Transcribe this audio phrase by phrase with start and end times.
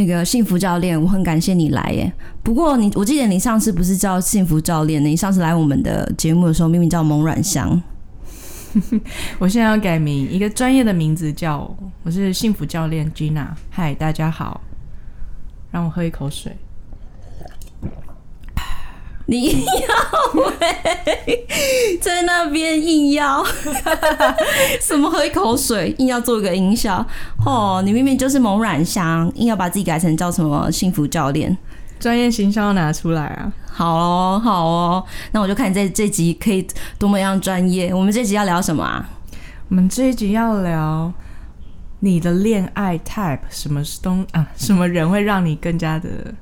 [0.00, 2.10] 那个幸福教练，我很感谢你来耶。
[2.42, 7.82] 不过你，我记得你上次不是叫幸福教练，你上次来我们的节目的时候，明明叫蒙软香。
[9.38, 13.48] 我现在要改名，一个专业的名字叫我是幸福教练 Gina。
[13.68, 14.62] 嗨，大家好，
[15.70, 16.56] 让我喝一口水。
[19.30, 21.46] 你硬要喂，
[22.02, 23.44] 在那边硬要，
[24.82, 27.06] 什么喝一口水，硬要做一个音效
[27.46, 27.80] 哦！
[27.84, 31.56] 你明明就是蒙软香，硬要把自己改成叫什么幸福教练，
[32.00, 33.52] 专业形象要拿出来啊！
[33.70, 36.66] 好哦，好哦，那我就看你这这集可以
[36.98, 37.94] 多么样专业。
[37.94, 39.08] 我们这集要聊什么啊？
[39.68, 41.12] 我们这一集要聊
[42.00, 44.48] 你的恋爱 type，什么东啊？
[44.56, 46.34] 什么人会让你更加的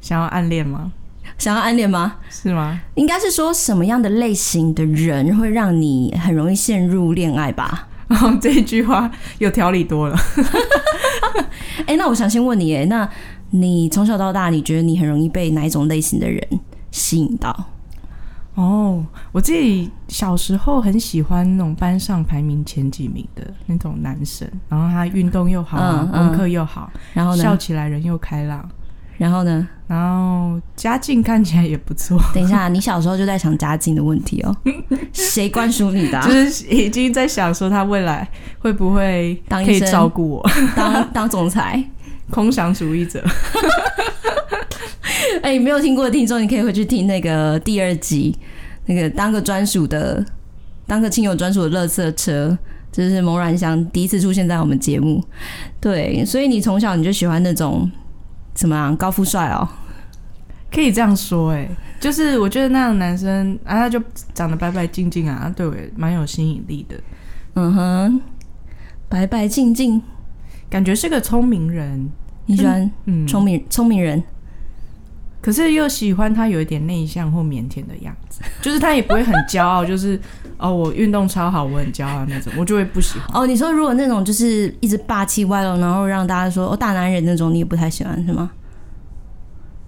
[0.00, 0.90] 想要暗恋吗？
[1.38, 2.16] 想要暗恋吗？
[2.30, 2.80] 是吗？
[2.94, 7.88] 应该是说什么样的类型的人会让你很容易陷入恋爱吧？
[8.08, 10.16] 哦， 这一句话有条理多了。
[11.78, 13.08] 哎、欸，那我想先问你，哎，那
[13.50, 16.40] 你从小到大，你觉得你很容易被哪一种类型的人
[16.90, 17.68] 吸引到？
[18.54, 28.68] 哦，我自己小时候很喜欢那种班上排名前几名的那种男生，然后他运动又好，嗯，功课又好，然后呢，笑起来人又开朗。
[29.16, 29.68] 然后呢？
[29.86, 32.18] 然后家境看起来也不错。
[32.34, 34.56] 等一下，你小时候就在想家境的问题哦？
[35.12, 36.26] 谁灌输你的、啊？
[36.26, 38.26] 就是已经在想说他未来
[38.58, 41.84] 会不会可以照顾我，当当， 当总裁，
[42.30, 43.22] 空想主义者。
[45.42, 48.34] 哎、欸，没有听过的听众，你可以回去听那个第二集，
[48.86, 50.24] 那个当个专属的，
[50.86, 52.56] 当个亲友专属的垃圾车，
[52.90, 55.22] 这、就是蒙然香第一次出现在我们节目。
[55.78, 57.90] 对，所以你从小你就喜欢那种。
[58.54, 59.68] 怎么样，高富帅哦？
[60.72, 61.68] 可以这样说哎，
[62.00, 64.02] 就是我觉得那样的男生啊，他就
[64.32, 66.98] 长得白白净净啊，对我也蛮有吸引力的。
[67.54, 68.20] 嗯哼，
[69.08, 70.02] 白白净净，
[70.68, 72.10] 感觉是个聪明人。
[72.46, 73.26] 你喜欢嗯。
[73.26, 74.22] 聪明聪明人，
[75.40, 80.20] 可是又喜欢他有一点内向或腼腆的样子，就是他也不会很骄傲，就是
[80.58, 83.28] 哦我运动超好，我很骄傲那种，我就会不喜欢。
[83.32, 88.50] 哦，你说如果那种就是一直霸气外露，然后让大家说哦大男人那种，你也不太喜欢是吗？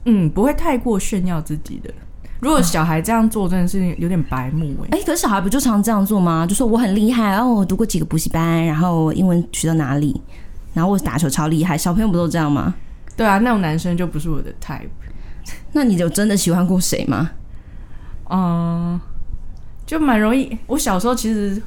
[0.05, 1.93] 嗯，不会太过炫耀自己的。
[2.39, 4.97] 如果小孩这样做，真的是有点白目哎、欸。
[4.97, 6.47] 哎、欸，可是小孩不就常这样做吗？
[6.47, 10.21] 就说我很厉害，然后我读过几个补习班，然后英文学到哪里，
[10.75, 11.79] 然后我打球超厉害。
[11.79, 12.75] 小朋友不都这样吗？
[13.17, 14.89] 对啊，那种男生就不是我的 type。
[15.73, 17.31] 那你有真的喜欢过谁吗？
[18.29, 19.01] 嗯，
[19.87, 20.59] 就蛮容易。
[20.67, 21.63] 我小时候其实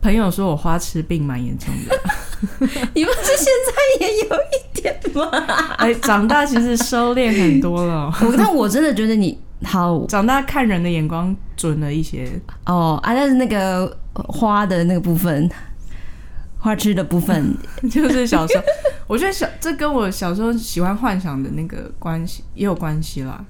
[0.00, 1.98] 朋友说我花痴病蛮严重的。
[2.94, 5.28] 你不是现在也有一点吗？
[5.76, 8.06] 哎，长大其实收敛很多了。
[8.22, 12.30] 我但我真的觉得你好，长大看人的眼光准了一些。
[12.66, 15.50] 哦啊，但是那个花的那个部分，
[16.58, 17.56] 花痴的部分，
[17.90, 18.62] 就是小时候，
[19.08, 23.44] 我觉得小这跟我小时候喜欢幻想的那个关系也有关系啦。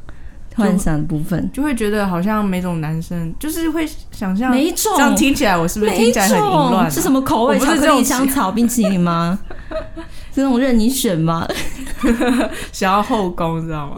[0.58, 6.90] 幻想的部分就会觉得好像每种男生就是会想象，每种这样听起来我是不是听起来很淫乱啊？
[6.90, 7.58] 是什么口味？
[7.58, 9.38] 巧克力、香草、冰淇淋吗？
[10.32, 11.46] 这种任你选吗？
[12.72, 13.94] 想要后宫知道吗？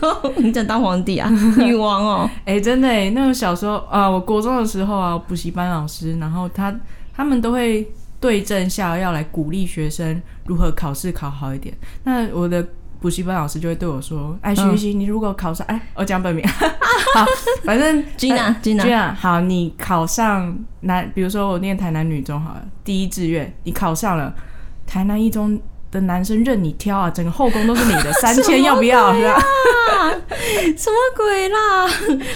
[0.00, 1.28] 后宫，你想当皇帝啊？
[1.58, 2.30] 女王哦？
[2.46, 6.74] 哎、欸，真的哎，那个小时候啊，我国中的时候啊，补习班老师，然后他
[7.14, 7.86] 他们都会
[8.18, 11.74] 对症下药来鼓励学生如何考试考好一点。
[12.04, 12.66] 那我的。
[13.04, 16.42] 补习班老师就会对我说：“哎，徐徐，你如果考上，哎，我讲本名，
[17.14, 17.26] 好，
[17.62, 24.34] 反正 Gina，Gina，好，你考上南，比如说我念台南女中好了，第一志愿你考上了，
[24.86, 25.60] 台南一中
[25.90, 29.12] 的男生任你挑啊，整个后宫都是你的， 三千要不要？
[29.14, 29.38] 是吧？
[30.74, 31.86] 什么鬼啦？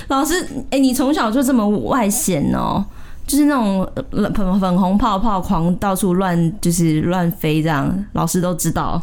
[0.09, 2.85] 老师，哎，你从小就这么外显哦，
[3.27, 3.91] 就是那种
[4.35, 9.01] 粉粉红泡泡狂到处乱，就是乱飞这样，老师都知道。”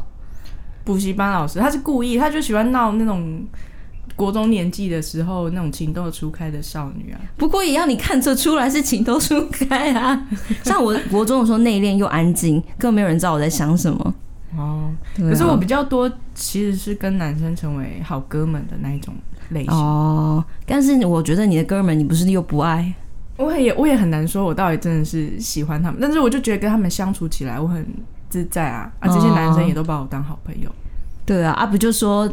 [0.86, 3.44] 补习班老师，他是故意，他就喜欢闹那种
[4.16, 7.20] 国中年纪的时候那种情窦初开的少女啊。
[7.36, 10.28] 不过也要你看得出来是情窦初开啊。
[10.64, 14.14] 像我国中的时候内敛又安静，根本没有人知道我在想什么。
[14.56, 19.14] 哦，可是我比较多其实是跟男生成为好哥们的那一种
[19.50, 19.74] 类型。
[19.74, 22.94] 哦，但是我觉得你的哥们，你不是又不爱？
[23.38, 27.84] 我也我也很难说，我到底真的是喜欢他们，但是我就觉得跟他们相处起来，我很。
[28.28, 29.08] 自在啊啊！
[29.08, 30.68] 这些男生也都把我当好朋友。
[30.68, 30.74] 哦、
[31.26, 32.30] 对啊，啊不就说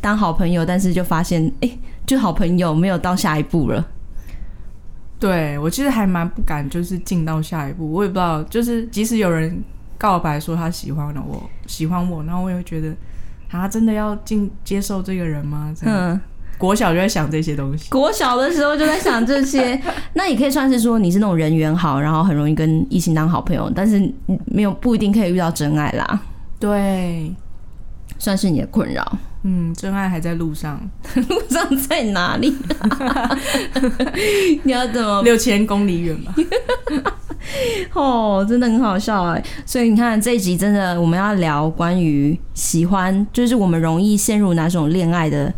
[0.00, 1.70] 当好朋友，但是就发现哎，
[2.06, 3.86] 就好朋友没有到下一步了。
[5.18, 7.90] 对，我其实还蛮不敢，就是进到下一步。
[7.90, 9.62] 我也不知道，就是即使有人
[9.96, 12.94] 告白说他喜欢了我，喜欢我，然后我也会觉得，
[13.50, 15.72] 啊真的要进接受这个人吗？
[15.82, 16.20] 嗯。
[16.56, 19.78] 国小就在想这些东西，国小的时候就在想这些，
[20.14, 24.00] 那也可以算是说你是那种人缘好，然后很容易跟异性当好朋友，但是
[24.46, 26.20] 没有不一定可以遇到真爱啦。
[26.60, 27.34] 对，
[28.18, 29.18] 算是你的困扰。
[29.42, 30.80] 嗯，真爱还在路上，
[31.28, 32.56] 路上在哪里？
[34.64, 35.22] 你要怎么？
[35.22, 36.34] 六千公里远吧。
[37.92, 39.44] 哦，真的很好笑哎！
[39.66, 45.52] 所以你看这一集真的，我们要聊关于喜欢，就是我们容易陷入哪种恋爱的。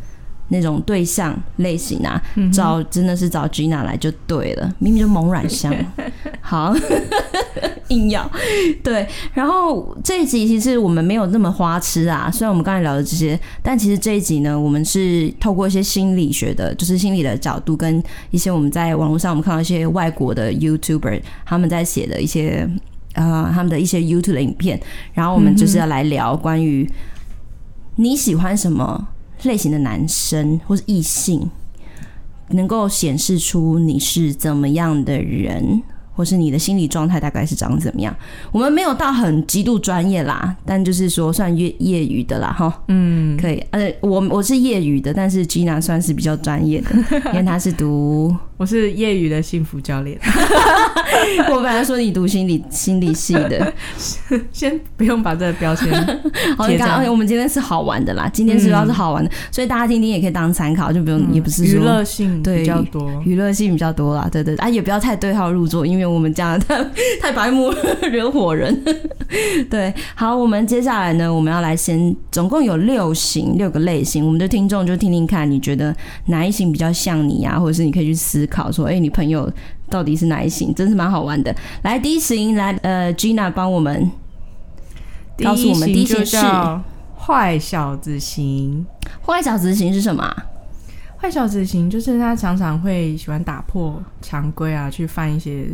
[0.48, 2.22] 那种对象类型啊，
[2.52, 5.74] 找真的是找 Gina 来就对了，明明就猛软香，
[6.40, 6.72] 好
[7.88, 8.30] 硬要
[8.82, 9.06] 对。
[9.34, 22.68] 然后这一集其实我们没有那么花痴啊，虽然我们刚才聊的这些，但其实这一集呢，我们是透过一些心理学的，就是心理的角度，跟一些我们在网络上我们看到一些外国的 YouTuber 他们在写的一些
[23.14, 24.80] 呃他们的一些 YouTube 的影片，
[25.14, 26.90] 然后我们就是要来聊关于
[27.96, 29.08] 你喜欢什么。
[29.42, 31.48] 类型的男生或是异性，
[32.48, 35.82] 能够显示出你是怎么样的人。
[36.16, 38.12] 或是你的心理状态大概是长怎么样？
[38.50, 43.62] 我们没有到很极度专业啦，但就是说算业业余的啦，哈，嗯，可以。
[43.70, 46.90] 呃，我我是业余的，但是 Gina 算是比较专业的，
[47.32, 50.18] 因为他是读，我是业余的幸福教练。
[51.50, 53.72] 我本来说你读心理心理系的，
[54.50, 55.92] 先不用把这个标签。
[56.56, 66.06] 好，你看，我们今天是好玩的啦，今天主要是好玩的，嗯、所以大家听听也可以当参考，就不用、嗯、也不是说娱乐性比较多，娱乐性比较多啦，对对，对啊，也不要太对号入座，因为。
[66.06, 66.84] 我们讲的太
[67.20, 67.74] 太白目，
[68.12, 68.80] 惹火人。
[69.68, 74.24] 对，好，我们接下来呢，我们要来先，总共有六型，六个类型。
[74.24, 75.94] 我们的听众就听听看，你觉得
[76.26, 77.58] 哪一型比较像你呀？
[77.58, 79.50] 或者是你可以去思考说，哎，你朋友
[79.88, 80.74] 到底是哪一型？
[80.74, 81.54] 真是蛮好玩的。
[81.82, 84.10] 来，第一型，来，呃，Gina 帮我们
[85.42, 86.36] 告诉我们，第一型是
[87.16, 88.86] 坏小子型。
[89.24, 90.34] 坏小子型是什么？
[91.18, 95.68] 坏小子型就是他常常会喜欢打破常规啊，去犯一些。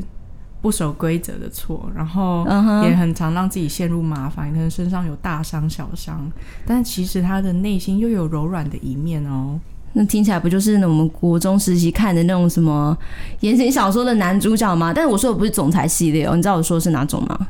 [0.63, 2.47] 不守规则的错，然后
[2.85, 6.31] 也很常让自己陷入麻烦，可能身上有大伤小伤，
[6.65, 9.59] 但其实他的内心又有柔软的一面哦。
[9.95, 12.97] 那听起来不就是我们国中时期看的那种什么
[13.41, 14.93] 言情小说的男主角吗？
[14.95, 17.47] 但是我说的不是总裁系列哦，你知道我说的是哪种吗？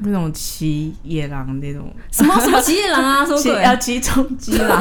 [0.00, 4.80] 那种骑野狼那种什么什么骑野狼啊，什么鬼要骑重机啦，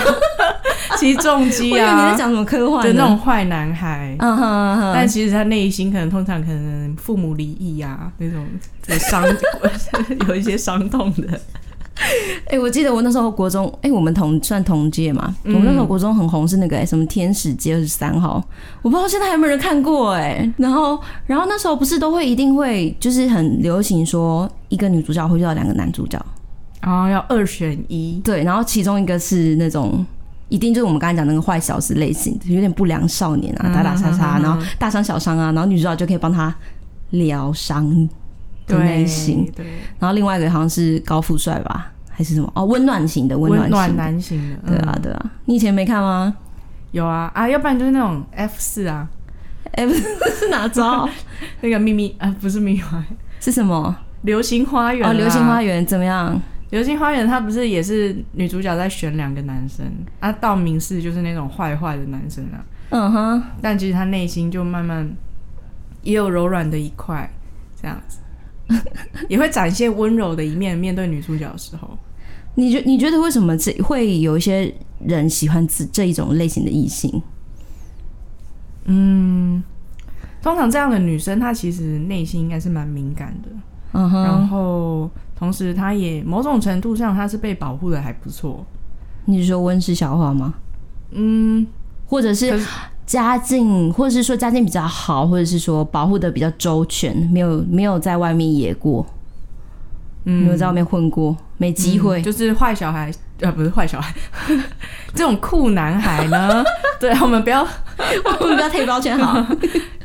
[0.96, 1.74] 骑重机啊！
[1.74, 8.46] 我以为你在讲什么科幻的那种坏男孩，嗯哼嗯哼，但其实他内心可能通常可能父母离异啊，那种
[9.00, 9.24] 伤
[10.30, 11.42] 有一些伤痛的。
[12.48, 15.36] 哎、欸，我记得我那时候国中，哎、欸，我们同算同届嘛。
[15.44, 18.44] 嗯、我们那时候国中很红，是那个、欸、什么天使街二十三号，
[18.82, 20.54] 我不知道现在还有没有人看过哎、欸。
[20.58, 26.24] 然后，然后那时候不是都会一定会就是很流行说一个女主角会遇到两个男主角，
[26.82, 28.22] 然后要二选一。
[28.24, 30.06] 对，然后其中一个是那种
[30.50, 36.54] 一定就是我们刚才讲那个坏小子类型，有点不良少年啊，打打杀杀，然后大伤小伤啊，然后女主角就可以帮他
[37.10, 38.08] 疗伤。
[38.68, 42.52] 的内心，对，对，然后另外一个好像是高富帅吧，还是什么？
[42.56, 45.32] 哦，温暖型的，温暖，暖男型的，对啊，对啊。
[45.46, 46.36] 你以前没看吗？
[46.92, 49.08] 有啊，啊，要不然就是那种 F 四啊
[49.74, 50.02] ，F 四
[50.40, 51.08] 是哪招？
[51.62, 53.06] 那个秘密啊，不是秘密花园，
[53.40, 53.96] 是什么？
[54.24, 56.40] 流星花园哦，流星花园怎么样？
[56.72, 59.86] 流星花园它不是也是女主角在选两个男生
[60.20, 60.30] 啊？
[60.34, 62.60] 道明寺就是那种坏坏的男生啊，
[62.90, 65.10] 嗯哼，但其实他内心就慢慢
[66.02, 67.30] 也有柔软的一块，
[67.82, 68.18] 这样子。
[69.30, 71.98] 也会展现温柔的一面，面对女主角的时候，
[72.56, 77.22] 你觉你觉得为什么这会有一些人喜欢这这一种类型的异性？
[78.86, 79.64] 嗯，
[80.42, 83.50] 通常这样的女生，她其实内心应该是蛮敏感的，
[83.94, 88.66] 嗯哼，然后同时她也某种程度上她是被保护的还不错。
[89.26, 90.54] 你是说温室小花吗？
[91.12, 91.66] 嗯，
[92.06, 92.60] 或者是。
[93.08, 99.04] 家境，或者是说家境比较好，或者是说保护的比较周全，没有没有在外面野过，
[100.26, 103.10] 嗯，没有在外面混过，没机会，嗯、就是坏小孩，
[103.40, 104.14] 呃，不是坏小孩，
[105.16, 106.62] 这种酷男孩呢？
[107.00, 107.62] 对，我们不要，
[108.42, 109.40] 我们不要贴标签好，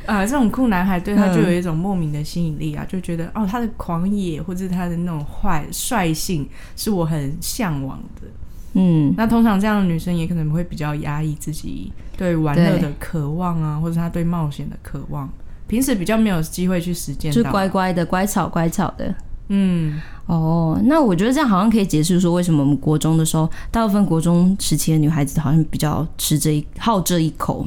[0.05, 8.27] 啊、呃，这种酷男孩对他就有一种莫名的吸引力啊，嗯、就觉得哦，他的狂野或者他的那种坏率性是我很向往的。
[8.73, 15.29] 嗯，那通常这样的女生也可能会比较压抑自己对玩乐的渴望啊，或者她对冒险的渴望，
[15.67, 19.13] 平时比较没有机会去实践，就乖乖的、乖巧乖巧的。
[19.49, 27.65] 嗯，哦，那我觉得这样好像可以解释说，为什么我们国中的时候，大部分国中时期的女孩子好像比较吃这一好这一口，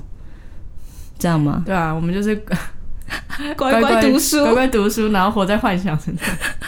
[1.18, 1.62] 这样吗？
[1.64, 2.42] 对啊，我们就是。
[3.56, 6.14] 乖乖读书，乖乖读书，然后活在幻想中，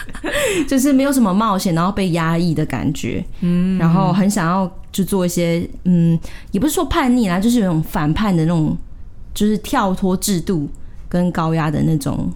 [0.67, 6.17] 就是没有什么冒险，然后被压抑的感觉，嗯，然后很想要就做一些，嗯，
[6.51, 8.77] 也不是说叛逆啦，就是有种反叛的那种，
[9.33, 10.69] 就是跳脱制度
[11.07, 12.31] 跟高压的那种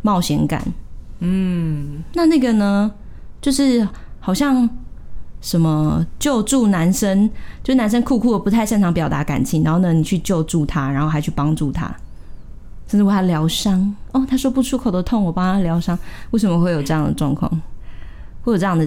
[0.00, 0.62] 冒险感，
[1.20, 2.90] 嗯，那那个呢，
[3.40, 3.86] 就是
[4.20, 4.68] 好像
[5.40, 7.28] 什么救助男生，
[7.62, 11.92] 就男生酷酷的不太擅长表达感情，然后呢，你去救助他，然后还去帮助他，
[12.92, 13.96] 甚至为他疗伤。
[14.12, 15.98] 哦，他说不出口的痛，我帮他疗伤。
[16.32, 17.50] 为什么会有这样的状况？
[18.42, 18.86] 会有这样的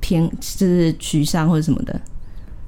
[0.00, 2.00] 偏，就是取向或者什么的？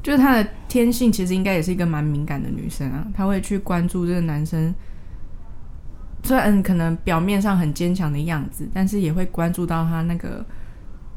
[0.03, 4.75] 就是他的天性其实应该也是一个蛮敏感的女生啊，她会去关注这个男生。
[6.25, 10.45] 虽然可能表面上很坚强的样子，但是也会关注到他那个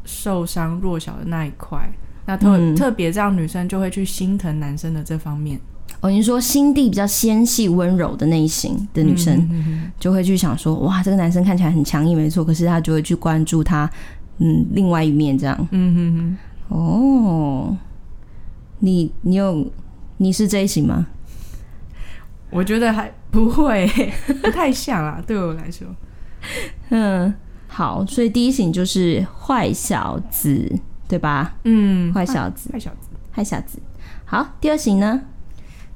[0.06, 1.90] 受伤弱小的那一块。
[2.28, 5.60] 那特、嗯、特别这样，女生就会去心疼男生的这方面。
[6.02, 13.90] 哦，你说心地比较纤细温柔的那一型的女生，嗯、哼哼就会去想说，哇，这个男生看起来很强硬，没错，可是她就会去关注他，
[14.38, 15.68] 嗯，另外一面这样。
[15.72, 16.38] 嗯哼哼。
[16.70, 17.78] 哦，
[18.80, 19.70] 你你有
[20.18, 21.08] 你是这一型吗？
[22.52, 23.86] 我觉得还不会，
[24.42, 25.88] 不太像啊，对我来说。
[26.90, 27.34] 嗯，
[27.68, 31.56] 好，所以第一型就是坏小子，对吧？
[31.66, 33.80] 嗯，坏小子，坏小子，坏小子。
[34.26, 35.22] 好，第二型呢？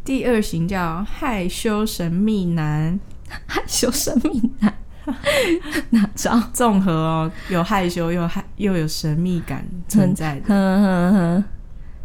[0.04, 3.00] 第二型叫害羞神秘男，
[3.46, 4.74] 害羞神秘男，
[5.92, 6.38] 哪招？
[6.52, 10.46] 综合哦，有害羞又害又有神秘感存在的。
[10.48, 11.44] 嗯嗯嗯，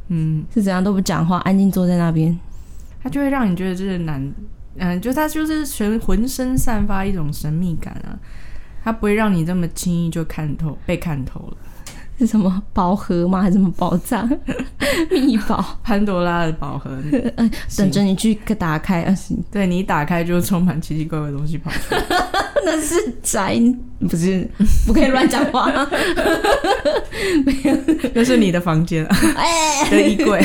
[0.08, 2.38] 嗯，是怎样都不讲话，安静坐在那边。
[3.02, 4.32] 他就会让你觉得这个男，
[4.76, 8.18] 嗯，就他就是全浑身散发一种神秘感啊，
[8.84, 11.56] 他不会让你这么轻易就看透，被看透了。
[12.18, 13.40] 是什么宝盒吗？
[13.40, 14.28] 还是什么宝藏？
[15.10, 15.78] 密宝？
[15.82, 16.90] 潘多拉的宝盒？
[17.36, 19.14] 嗯，等着你去打开啊！
[19.50, 22.02] 对，你一打开就充满奇奇怪怪的东西跑出来。
[22.64, 23.56] 那是宅，
[24.00, 24.46] 不是，
[24.86, 25.70] 不可以乱讲话。
[27.46, 27.76] 没有，
[28.14, 30.42] 那是你的房间啊，哎，的衣柜。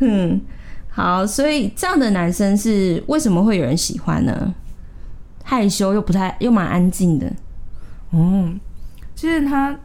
[0.00, 0.40] 嗯。
[0.88, 4.54] 好，所以这样的男生是为什么会有人喜欢呢？
[5.44, 7.30] 害羞又不太又蛮安静的。
[8.12, 8.58] 嗯，
[9.14, 9.78] 其实他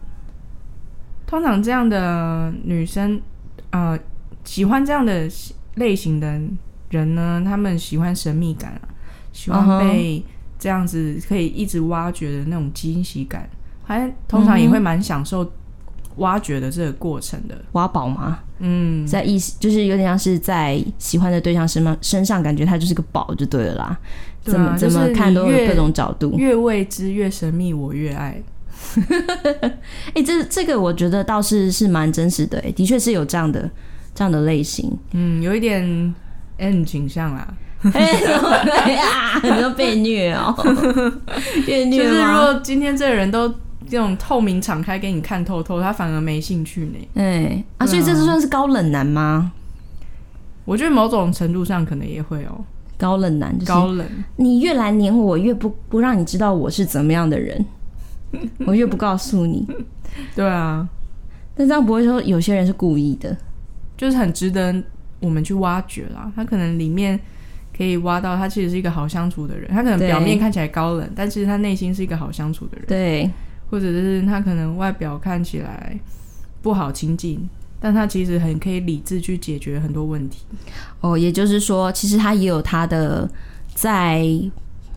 [1.32, 3.22] 通常这样的女生，
[3.70, 3.98] 呃，
[4.44, 5.30] 喜欢这样的
[5.76, 6.28] 类型的
[6.90, 8.82] 人呢，他们喜欢神秘感啊，
[9.32, 10.22] 喜欢被
[10.60, 13.50] 这样子可以一直挖掘的那种惊喜感，
[13.86, 15.50] 还通常也会蛮享受。
[16.18, 18.40] 挖掘的这个过程的挖宝吗？
[18.60, 23.98] 嗯，在意思就是有点像是在喜欢的对象身上身上，感觉他就是个宝就对了啦。
[24.42, 28.44] 怎么、啊、怎么看都有各种角度，越未知越神秘，我越爱。
[29.64, 33.70] 哎、欸，这这个我觉得倒是是蛮真实的、欸，的确是有这样的
[34.14, 34.92] 这样的类型。
[35.12, 36.14] 嗯，有一点
[36.58, 37.54] N 倾向啦。
[37.94, 40.64] 哎呀，很多被虐哦、 喔，
[41.66, 43.54] 被虐就是如果今天这个人都。
[43.90, 46.98] 这种透明敞开给你看透透，他反而没兴趣呢。
[47.16, 49.52] 哎、欸、啊，所以这是算是高冷男吗？
[50.64, 52.66] 我觉得某种程度上可能也会哦、喔。
[52.98, 54.08] 高冷男，就是、高冷。
[54.38, 57.66] 你越来黏我，越不不让你知道我是怎么样的人，
[58.66, 59.68] 我就不告诉你。
[60.36, 60.88] 对啊，
[61.56, 63.36] 但这样不会说有些人是故意的，
[63.98, 64.84] 就是很值得
[65.20, 66.32] 我们去挖掘啦。
[66.36, 67.20] 他可能里面
[67.76, 69.70] 可以挖到，他其实是一个好相处的人。
[69.70, 72.86] 他可能表面看起来高冷，但其实他内心是一个好相处的人。
[72.88, 73.30] 对。
[73.70, 75.98] 或者是他可能外表看起来
[76.62, 77.40] 不好亲近，
[77.80, 80.40] 但他其实很可以理智去解决很多问题。
[81.00, 83.30] 哦，也就是说，其实他也有他的
[83.74, 84.28] 在，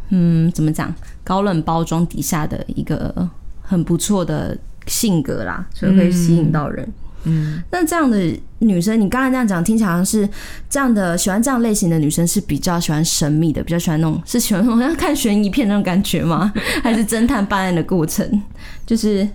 [0.08, 0.92] 嗯，怎么讲，
[1.24, 3.28] 高冷包装底下的一个
[3.62, 6.84] 很不错的性格啦，所以可以吸引到人。
[6.86, 6.92] 嗯
[7.26, 10.28] 嗯，那这样的女生，你刚才这样讲，听起来好像是
[10.68, 16.52] 这样的，喜欢这样类型的女生是比较喜欢神秘的，比较喜欢那种，是喜欢那种像看悬疑片那种感觉吗？
[16.84, 18.42] 还是侦探办案的过程？
[18.84, 19.26] 就是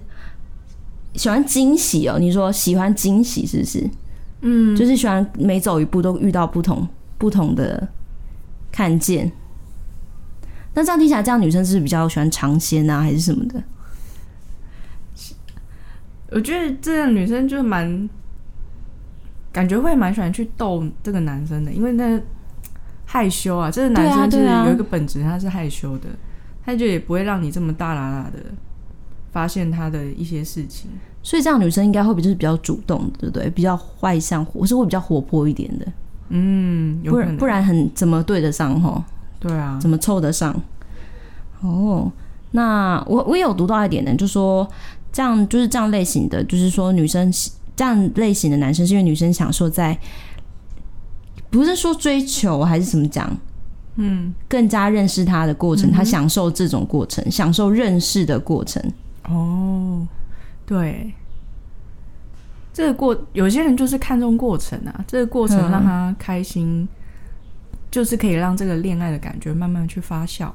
[1.16, 2.20] 喜欢惊喜哦？
[2.20, 3.90] 你说喜欢惊喜是不是？
[4.42, 7.88] 嗯，就是喜欢每走一步都遇到不同不同的
[8.72, 9.32] 看见。
[10.74, 13.62] 那这样听起来，这样女生是比较喜欢尝鲜啊，还是什么的？
[16.32, 18.08] 我觉得这样女生就蛮
[19.52, 22.22] 感觉会蛮喜欢去逗这个男生的，因为那
[23.06, 26.08] 害羞啊，这个男生就是有一个本质，他是害羞的，
[26.64, 28.40] 他就也不会让你这么大喇喇的
[29.32, 30.92] 发现他的一些事情。
[31.24, 33.50] 所以这样女生应该会比就是比较主动，对不对？
[33.50, 35.86] 比较外向，或是会比较活泼一点的。
[36.30, 39.02] 嗯，不然不然很怎么对得上齁？
[39.40, 40.62] 对啊，怎么凑得上？
[41.62, 42.12] 哦，
[42.52, 44.68] 那我我也有读到一点呢，就说。
[45.12, 47.34] 这样就是这样类型的，就是说女生
[47.76, 49.98] 这样类型的男生，是因为女生享受在，
[51.50, 53.36] 不是说追求还是怎么讲，
[53.96, 58.80] 嗯，更加认识他的过程，他享受这种过程，享受认识的过程。
[59.28, 60.08] 哦，
[60.64, 61.12] 对，
[62.72, 66.88] 这个过有些人就是看重过程啊，这个过程让他开心，
[67.92, 70.50] 就是可以让这个恋爱的感觉慢慢去发酵。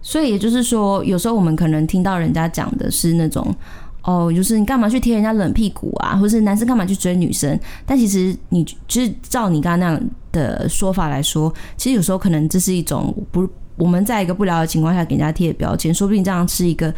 [0.00, 3.54] 所以也就是说，有时候我们可能听到人家讲的是那种，
[4.02, 7.56] 哦，就是你干嘛去贴人家冷屁股啊，或是男生干嘛去追女生？
[7.86, 16.92] 但其实你就是照你刚刚那样的说法来说，其实有时候可能这是一种不，我们在一个不了解的情况下给人家贴的标签，说不定这样是一个，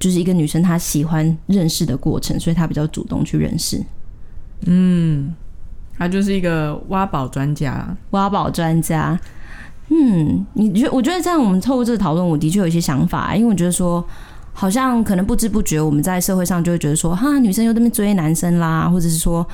[0.00, 3.78] 就是一个女生她喜欢认识的过程，所以她比较主动去认识。
[4.64, 5.34] 嗯，
[5.98, 9.18] 她就是一个挖宝专家，挖宝专家。
[9.88, 14.04] 嗯，你觉我觉得这样，我们透过这个讨论，我的确有一些想法，因为我觉得说。
[14.54, 19.44] 好像可能不知不觉，我们在社会上就会觉得说，哈，女生又在那边追男生啦，或者是说，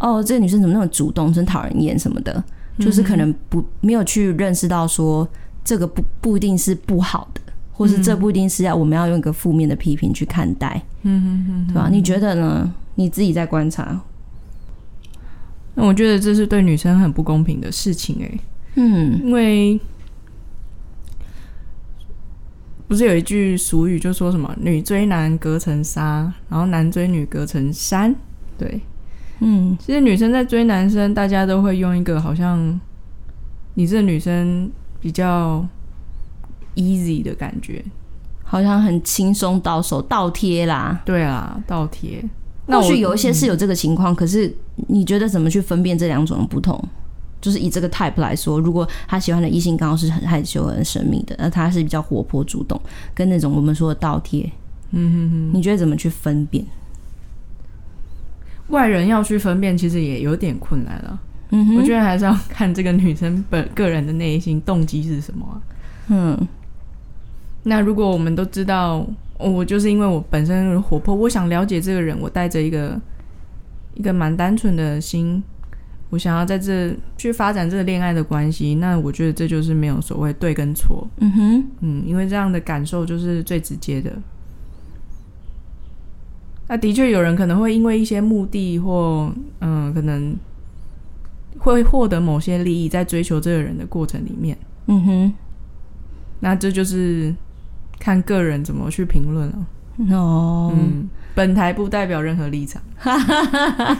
[0.00, 2.42] 哦，这个女生怎么那么主动，真讨人厌什么的，
[2.76, 5.26] 就是可能不没有去认识到说，
[5.62, 7.40] 这个不不一定是不好的，
[7.72, 11.88] 或是这不一定是要我们要用一个负面的批评去看待，嗯嗯嗯，对吧？
[11.88, 12.68] 你觉得呢？
[12.96, 14.00] 你自己在观察，
[15.80, 18.40] 那我觉得这是对女生很不公平的事情，欸，
[18.74, 19.80] 嗯，因为。
[22.86, 28.12] 不是有一句俗语，就说什么“女追男隔层纱，然后男追女隔层山”。
[28.58, 28.80] 对，
[29.38, 32.80] 嗯，其实女生在追男生，大家都会用一个好像
[33.74, 34.68] 你这女生
[34.98, 35.64] 比较
[36.74, 37.80] easy 的感觉，
[38.42, 41.00] 好像很轻松到手倒贴啦。
[41.04, 42.24] 对啊，倒贴。
[42.70, 44.54] 或许有一些是有这个情况，嗯，可是
[44.88, 46.82] 你觉得怎么去分辨这两种不同？
[47.40, 52.78] 就是以这个 type 来说，如果他喜欢的异性刚好是很害羞、很神秘的，那他是比较活泼主动，
[53.14, 54.44] 跟那种我们说的倒贴，
[54.90, 56.62] 嗯哼哼，你觉得怎么去分辨？
[58.68, 61.18] 外人要去分辨，其实也有点困难了。
[61.52, 65.56] 嗯哼，我觉得还是要看这个女生本个人的内心动机是什么啊。
[66.08, 66.48] 嗯，
[67.62, 69.06] 那如果我们都知道，
[69.48, 73.00] 我就是因为我本身活泼，我想了解这个人，我带着一个
[73.94, 75.42] 一个蛮单纯的心。
[76.10, 81.06] 我想要在这去发展这个恋爱的关系，那我觉得这就是没有所谓对跟错。
[81.18, 84.10] 嗯哼，嗯，因为这样的感受就是最直接的。
[86.66, 90.36] 那的确有人可能会因为一些目的或嗯，可能
[91.58, 94.58] 会获得某些利益，在追求这个人的过程里面。
[94.86, 95.32] 嗯哼，
[96.40, 97.32] 那这就是
[98.00, 99.66] 看个人怎么去评论了。
[100.16, 102.82] 哦，嗯，本台不代表任何立场。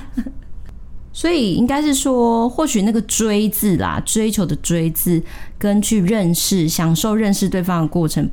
[1.12, 5.20] 所以应该是说，或许那个“追”字啦，追求的“追”字，
[5.58, 8.30] 跟去认识、享受认识对方的过程，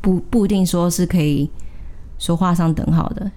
[0.00, 1.48] 不不一定说是可以
[2.18, 3.30] 说画上等号的。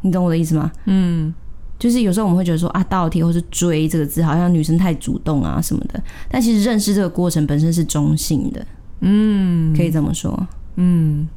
[0.00, 0.70] 你懂我的意思吗？
[0.86, 1.32] 嗯，
[1.78, 6.02] 就是有时候我们会觉得说啊，倒贴或是“追”这个字，好像女生太主动啊什么的。
[6.28, 8.66] 但其实认识这个过程本身是中性的。
[9.00, 10.46] 嗯，可以这么说。
[10.76, 11.28] 嗯，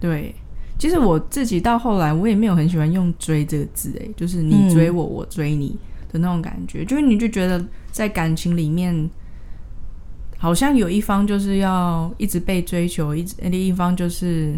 [0.00, 0.34] 对。
[0.78, 5.76] 其实我自己到后来，我也没有很喜欢用“追”这个字，哎，就是你追我，我追你。
[6.12, 9.10] 的那种感觉，就是你就觉得在感情里面，
[10.38, 14.56] 好像有一方就是要一直被追求，一直另一方就是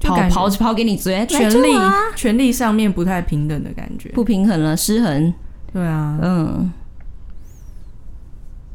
[0.00, 1.74] 就跑跑跑给你追，权力
[2.16, 5.34] 权力上面不太平等的感觉，不平衡了，失衡。
[5.70, 6.72] 对啊，嗯。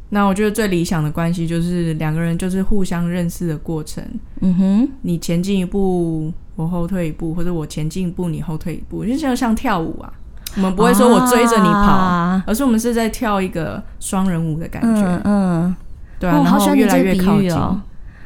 [0.10, 4.04] 那我觉得最理想的关系就是两个人就是互相认识的过程。
[4.41, 10.12] 嗯哼，你前进一步，我后退一步，或者我前进一步，你后退一步，就像像跳舞啊。
[10.56, 15.06] 我们不会说我追着你跑，啊，而是我们是在跳一个双人舞的感觉。
[15.06, 15.76] 嗯，嗯
[16.17, 17.52] 对啊，哦，然后越来越靠近。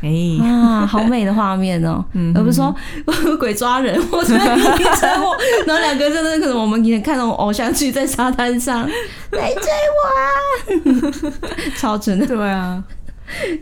[0.04, 0.10] 哎，
[0.42, 2.04] 哦，啊，好美的画面哦！
[2.14, 2.76] 嗯，而不是说
[3.40, 5.36] 鬼抓人或者车祸，
[5.66, 8.82] 然后两个真的可能我们以前看那种偶像剧，在沙滩上
[9.32, 9.64] 来追
[9.98, 11.32] 我啊，
[11.80, 12.28] 超真的。
[12.28, 12.84] 对啊，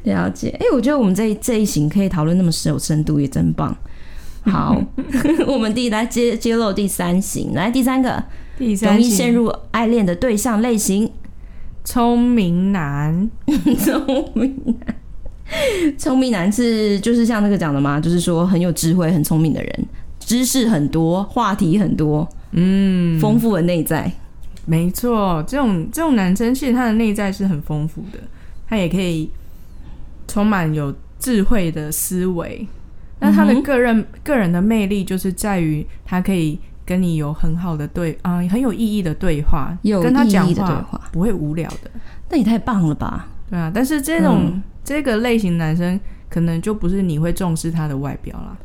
[0.04, 0.50] 了解。
[0.60, 3.76] 哎，我觉得我们这一这一行可以讨论那么深有深度，也真棒。
[4.46, 4.76] 好，
[5.46, 8.24] 我们第一来揭揭露第三型，来第三个。
[8.58, 11.12] 容易陷入爱恋的对象类型，
[11.84, 13.30] 聪明男。
[13.80, 14.96] 聪明男，
[15.98, 18.00] 聪明男是就是像那个讲的嘛？
[18.00, 19.86] 就是说很有智慧、很聪明的人，
[20.20, 24.12] 知识很多，话题很多，嗯，丰富的内在。
[24.66, 28.20] 没错，这种这种男生其实他的内在是很丰富的，
[28.68, 29.30] 他也可以
[30.28, 32.68] 充满有智慧的思维。
[33.20, 36.60] 那他的个人、嗯、个人的魅力就是在于他可以。
[36.84, 41.92] 跟你有很好的对啊、呃，很有意义的对话，有跟他讲话的对话不会无聊的，
[42.28, 43.28] 那也太棒了吧？
[43.50, 48.58] 对啊，但是这种、嗯、这个类型男生可能就不是你会重视他的外表啦。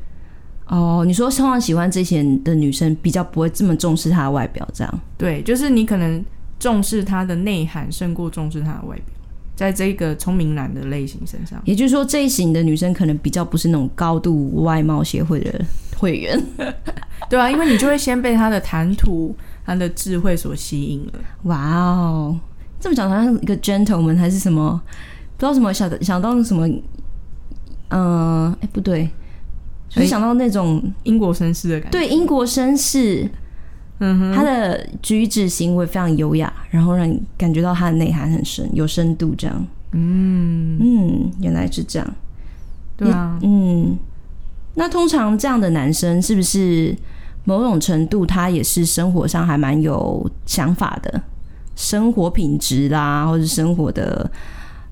[0.68, 5.00] 哦，你说通常喜欢这些的女生比较不会这么重视他的外表，这样？
[5.16, 6.24] 对，就是你可能
[6.58, 9.14] 重视他的内涵胜过重视他的外表，
[9.54, 15.64] 在这个聪明男的类型身上，也就是说这一型的女生可能比较不是那种高度外貌协会的
[15.96, 16.42] 会员。
[17.30, 21.12] 对啊，因为你就会先被他的谈吐、他的智慧所吸引了。
[21.44, 22.36] 哇哦，
[22.80, 24.82] 这么讲好像一个 gentleman 还是什么？
[25.36, 26.66] 不知道什么想想到什么？
[27.88, 29.08] 嗯、呃，哎，不对，
[29.88, 31.98] 就想到那种英国绅士的感觉。
[31.98, 33.30] 对，英国绅士，
[33.98, 39.66] 嗯哼，他的举止行为非常优雅，然后让你感觉到他的内涵很深，有深度这样。
[39.92, 42.14] 嗯嗯，原来是这样。
[42.96, 43.96] 对啊，嗯，
[44.74, 46.96] 那通常这样的男生是不是
[47.44, 51.22] 某种程度他也是生活上还蛮有想法的，
[51.76, 54.40] 生活品质啦，或者生活的嗯、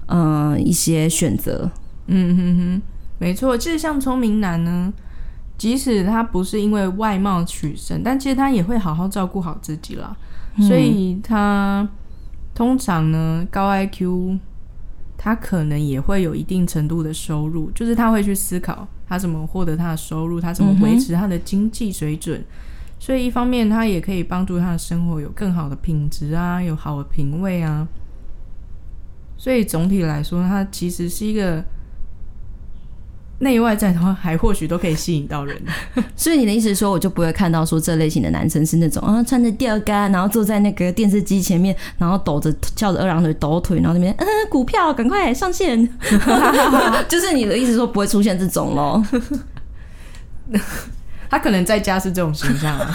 [0.07, 1.71] 呃、一些选择。
[2.07, 2.83] 嗯哼哼，
[3.19, 4.93] 没错，其实像聪明男呢，
[5.57, 10.17] 即使他不是因为外貌取胜，但其实他也会好好照顾好自己啦。
[10.69, 11.89] 所以他
[12.55, 14.39] 通常呢高 IQ。
[15.17, 22.45] 他可能也会有一定程度的收入，就是他会去思考他怎么获得他的收入，他怎么维持他的经济水准。
[22.99, 27.89] 所以一方面他也可以帮助他的生活有更好的品质啊，有好的品味啊。
[29.45, 31.63] 所以总体来说，他其实是一个。
[33.41, 35.61] 内外在的话，还或许都可以吸引到人。
[36.17, 45.87] 所以你的意思是说，我就不会看到说这类型的男生是那种啊，穿着吊杆，然后坐在那个电视机前面，然后抖着翘着二郎腿抖腿，然后那边嗯，股票赶快上线。
[47.07, 49.05] 就是你的意思说不会出现这种咯。
[51.35, 52.95] 他可能在家是这种形象，啊，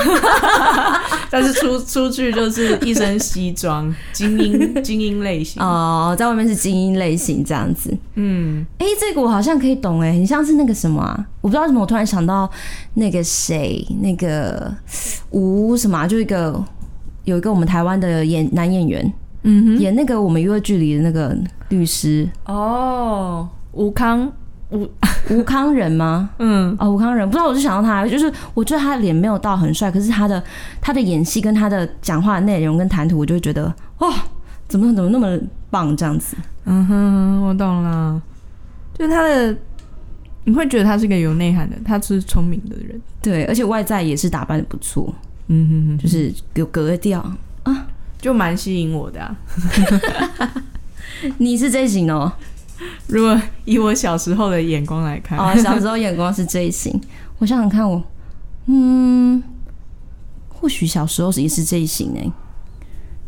[1.29, 5.61] 但是出出去就是一身西装，精英 精英类型。
[5.61, 7.93] 哦，在外面是精英类型这样子。
[8.15, 12.49] 嗯，哎、欸，这个我好像可以懂哎，很像是那个什么啊，我不知道为什么，我突然想到
[12.93, 14.73] 那个谁，那个
[15.31, 16.63] 吴什么、啊，就一个
[17.25, 21.35] 有一个我们台湾的演男演员，嗯哼，演那个我们娱乐距离的那个
[21.67, 22.29] 律师。
[22.45, 24.31] 哦，吴康。
[24.71, 24.89] 吴
[25.31, 26.29] 吴康仁吗？
[26.39, 30.43] 嗯，哦，吴康仁，不知道，我就想到他，就是我觉得他的脸没有到很帅，可是他的
[30.79, 34.13] 他的演戏跟他的讲话内容跟谈吐，我就会觉得哇，
[34.67, 35.37] 怎么怎么那么
[35.69, 36.35] 棒这样子。
[36.65, 38.21] 嗯哼，我懂了，
[38.93, 39.55] 就是他的，
[40.43, 45.11] 你会觉得他是个有内涵的，他是聪明的人，对，而且外在也是打扮的不错，
[45.47, 47.19] 嗯哼哼，就是有格调
[47.63, 47.87] 啊，
[48.21, 49.35] 就蛮吸引我的啊。
[51.39, 52.31] 你是这型哦？
[53.07, 56.99] 如果以我小时候的眼光来看，哦，小时候眼光是这一型。
[57.39, 58.03] 我想想看我，我
[58.67, 59.41] 嗯，
[60.47, 62.31] 或许小时候也是这一型哎。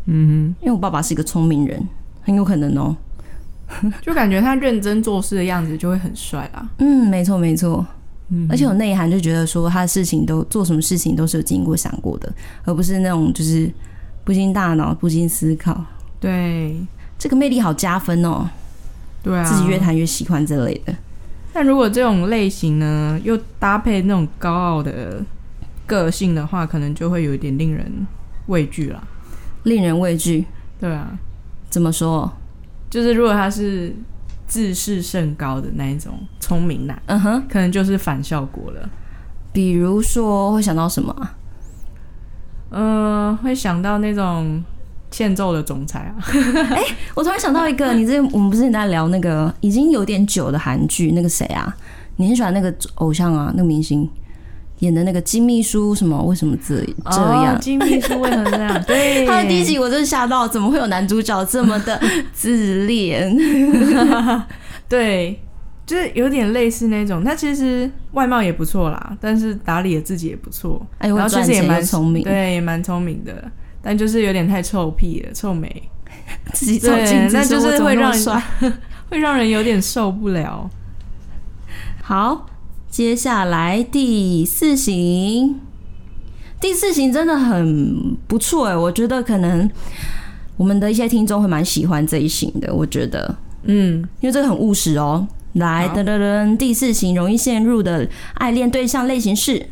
[0.05, 1.87] 嗯哼，因为我爸爸是一个聪明人，
[2.21, 2.95] 很有可能哦。
[4.01, 6.69] 就感觉他认真做事的样子就会很帅啦。
[6.79, 7.85] 嗯，没错没错。
[8.27, 12.33] 嗯，而且有内涵，就觉得说他的事情都做什么事情都是有经过想过的，
[12.65, 13.71] 而不是那种就是
[14.23, 15.81] 不经大脑、不经思考。
[16.19, 16.75] 对，
[17.17, 18.49] 这个魅力好加分哦。
[19.23, 20.93] 对啊，自己越谈越喜欢这类的。
[21.53, 25.23] 但如果这种类型呢，又搭配那种高傲的
[25.85, 28.07] 个性的话，可能就会有一点令人
[28.47, 29.07] 畏惧了。
[29.63, 30.45] 令人畏惧？
[30.79, 31.11] 对啊。
[31.69, 32.31] 怎么说？
[32.89, 33.95] 就是如果他是
[34.47, 38.89] 自视甚高的那一种聪明男，嗯哼，可能就是反效果了。
[39.53, 41.29] 比如说，会想到什么？
[42.71, 44.63] 嗯、呃，会想到那种。
[45.11, 46.15] 欠揍的总裁啊！
[46.71, 51.75] 哎、欸，我突然想到一个， 你这我们不是在聊那个已经有点久的韩剧，那个谁啊？
[52.15, 53.51] 你很喜欢那个偶像啊？
[53.55, 54.09] 那个明星
[54.79, 56.19] 演的那个金秘书什么？
[56.23, 57.55] 为什么这这样？
[57.55, 58.81] 哦、金秘书为什么这样？
[58.87, 61.99] 对，他的第一集我真的吓到，怎么会有男主角这么的
[62.33, 63.35] 自恋？
[64.87, 65.39] 对，
[65.85, 67.23] 就是有点类似那种。
[67.23, 73.51] 他其实外貌也不错啦，但是打理的自己也不错，哎，然后其实也蛮聪明，对，也蛮聪明的。
[73.81, 75.89] 但就是有点太臭屁了，臭美，
[76.53, 78.73] 自己照镜子，那就是会让人
[79.09, 80.69] 会让人有点受不了。
[82.01, 82.47] 好，
[82.89, 85.59] 接下来第四型，
[86.59, 89.69] 第四型真的很不错哎，我觉得可能
[90.57, 92.73] 我们的一些听众会蛮喜欢这一型的。
[92.73, 95.27] 我觉得，嗯，因为这个很务实哦。
[95.53, 99.67] 来，噔噔噔，第四型容易陷入的爱恋对象类型是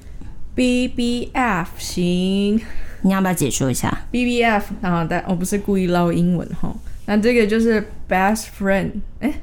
[0.56, 2.60] BBF 型。
[3.02, 4.62] 你要不要解说一下 BBF？
[4.82, 6.74] 啊但我不是故意捞英文哈。
[7.06, 9.34] 那这个就是 best friend，哎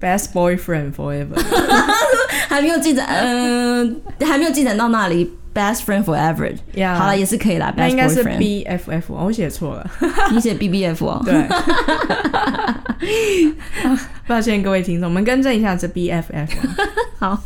[0.00, 1.34] ，best boyfriend forever，
[2.48, 5.32] 还没有进展，嗯，还没有进展到那里。
[5.54, 7.72] best friend forever，呀，好了，也是可以啦。
[7.76, 9.88] 那应该是 BFF，我写错了，
[10.34, 11.22] 你写 BBF 哦。
[11.24, 11.46] 对，
[14.26, 16.48] 抱歉各位听众，我们更正一下，是 BFF。
[17.20, 17.40] 好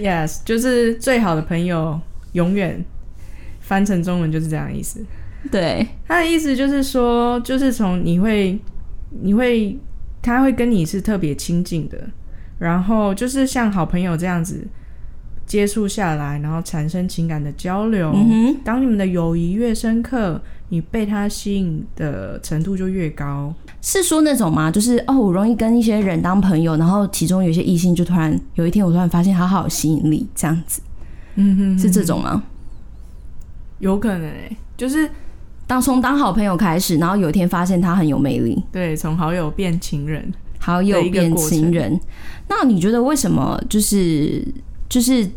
[0.00, 2.00] ，Yes，就是最好的朋友，
[2.34, 2.84] 永远。
[3.68, 5.04] 翻成中文就是这样的意思，
[5.50, 8.58] 对，他的意思就是说，就是从你会，
[9.20, 9.78] 你会，
[10.22, 12.08] 他会跟你是特别亲近的，
[12.58, 14.66] 然后就是像好朋友这样子，
[15.44, 18.10] 接触下来，然后产生情感的交流。
[18.14, 23.52] 嗯，当你们的友谊越深刻，你被他吸引的程度就越高。
[23.82, 24.70] 是说那种吗？
[24.70, 30.80] 就是哦，我容易跟一些人当朋友，然后其中有些异性就突然有一天，我突然发现他好有吸引力，这样子。
[31.34, 32.42] 嗯哼，是这种吗？
[33.78, 35.10] 有可能诶、欸，就是
[35.66, 38.62] 当从当好朋友开始，然后有一天发现他很有魅力。
[38.72, 41.98] 对，从好友变情人，好友变情人。
[42.48, 44.42] 那你觉得为什么就是？
[44.88, 45.28] 就是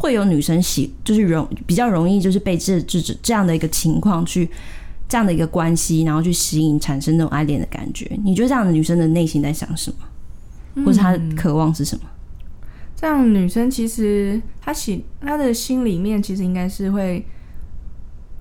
[0.00, 4.50] 会有女生喜，就是容比较容易，就是被这这这这样的一个情况去
[5.08, 8.10] 这样的一个关系，然后去吸引，产生那种爱恋的感觉。
[8.24, 12.02] 你觉得这样的女生的内心在想什么，或者她的渴望是什么？
[12.04, 12.66] 嗯，
[12.96, 17.24] 这样女生其实她喜她的心里面其实应该是会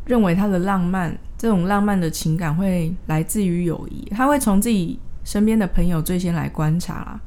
[0.10, 7.22] 认为他的浪漫，这种浪漫的情感会来自于友谊，他会从自己身边的朋友最先来观察啦。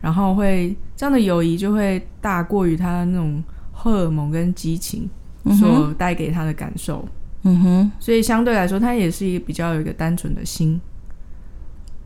[0.00, 5.10] 然后会这样的友谊就会大过于他那种荷尔蒙跟激情
[5.58, 7.04] 所带给他的感受，
[7.42, 10.80] 嗯哼，所以相对来说，他也是一个比较有一个单纯的心，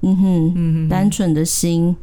[0.00, 1.94] 嗯哼，嗯哼，单纯的心，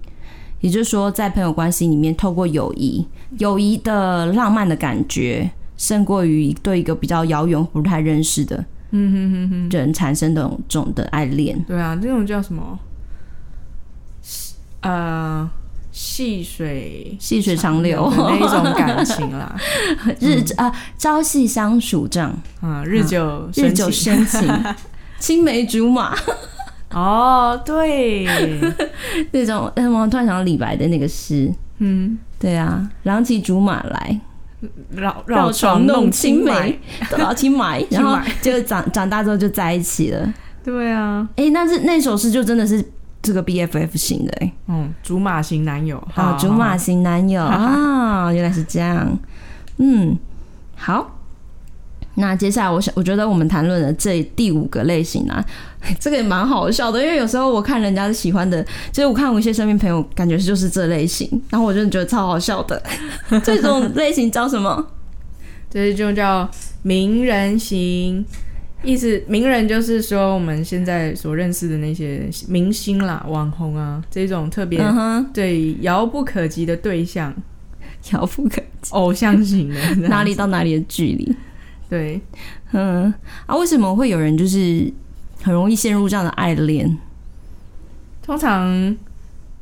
[0.62, 3.08] 也就是说，在朋友关系里面，透过友谊，
[3.40, 11.58] 友谊的浪漫的感觉，胜过于对一个比较遥远、不太认识的，嗯哼哼哼，人产生的这种的爱恋。
[11.68, 12.80] 对啊，这种叫什么？
[14.82, 15.50] 呃。
[15.96, 18.12] 细水细水长流。
[18.18, 19.56] 那一种感情啦，
[20.20, 22.36] 日啊朝夕相处这样。
[22.62, 24.52] 啊，日久日久生情，
[25.20, 26.16] 青梅竹马。
[26.90, 28.26] 哦，对，
[29.30, 34.20] 那种嗯，我突然想到李白的那个诗，嗯，对啊，郎骑竹马来，
[34.92, 36.80] 绕绕床弄青梅，
[37.18, 42.84] 绕青梅， 然后就长长大之后就在一起了，对啊，哎，那是那首诗就真的是。
[43.26, 49.18] 这个 BFF 型的哎、欸，嗯，竹马型男友，好，竹马型男友啊， 原来是这样，
[49.78, 50.20] 嗯，
[50.76, 51.10] 好，
[52.16, 55.44] 那接下来我想，我觉得我们谈论的这第五个类型啊，
[56.00, 62.82] 这个也蛮好笑的，因为有时候我看人家喜欢的，就是我看我一些身边朋友，感觉就是这类型，然后我真的觉得超好笑的，
[63.44, 64.86] 这种类型叫什么？
[65.70, 66.50] 这就叫
[66.84, 68.26] 名人型。
[68.86, 74.78] 意思名人就是说我们现在所认识的那些明星啦、网红啊，这种特别
[75.34, 77.34] 对遥不可及的对象，
[78.12, 81.34] 遥不可及，偶像型的， 哪里到哪里的距离？
[81.94, 82.20] 对，
[82.72, 83.14] 嗯
[83.46, 84.92] 啊，为什么会有人就是
[85.44, 86.98] 很容易陷入这样的爱恋？
[88.24, 88.98] 通常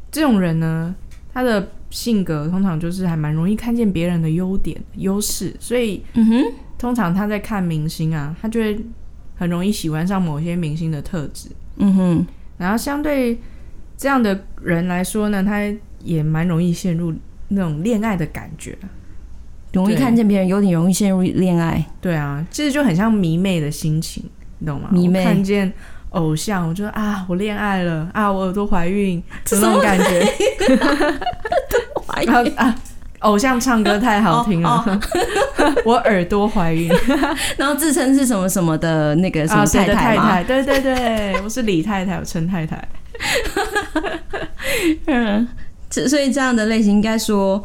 [0.09, 0.95] 这种人呢，
[1.33, 6.43] 他的性格通常就是还蛮容易看见别人的优点、优势，所以嗯哼，
[6.77, 8.79] 通常他在看明星啊，他就会。
[9.33, 12.27] 很容易喜欢上某些明星的特质，嗯哼，
[12.59, 13.35] 然后相对
[13.97, 15.59] 这样的人来说呢，他
[16.03, 17.11] 也蛮容易陷入
[17.47, 18.77] 那种恋爱的感觉，
[19.73, 21.83] 容易看见别人有点，容易陷入恋爱。
[21.99, 24.23] 对啊，其实就很像迷妹的心情，
[24.59, 24.89] 你懂吗？
[24.91, 25.71] 迷妹看见
[26.09, 30.27] 偶像，我觉得啊，我恋爱了啊，我耳朵怀孕，这种感觉，
[32.05, 32.75] 怀 孕啊。
[33.21, 36.91] 偶像唱歌太好听了，哦哦、 我耳朵怀孕，
[37.55, 42.83] 然后自称是什么什么的那个什么太太对对对，我是李太太，我陈太太。
[45.05, 45.47] 嗯，
[45.91, 47.63] 所以这样的类型应该说，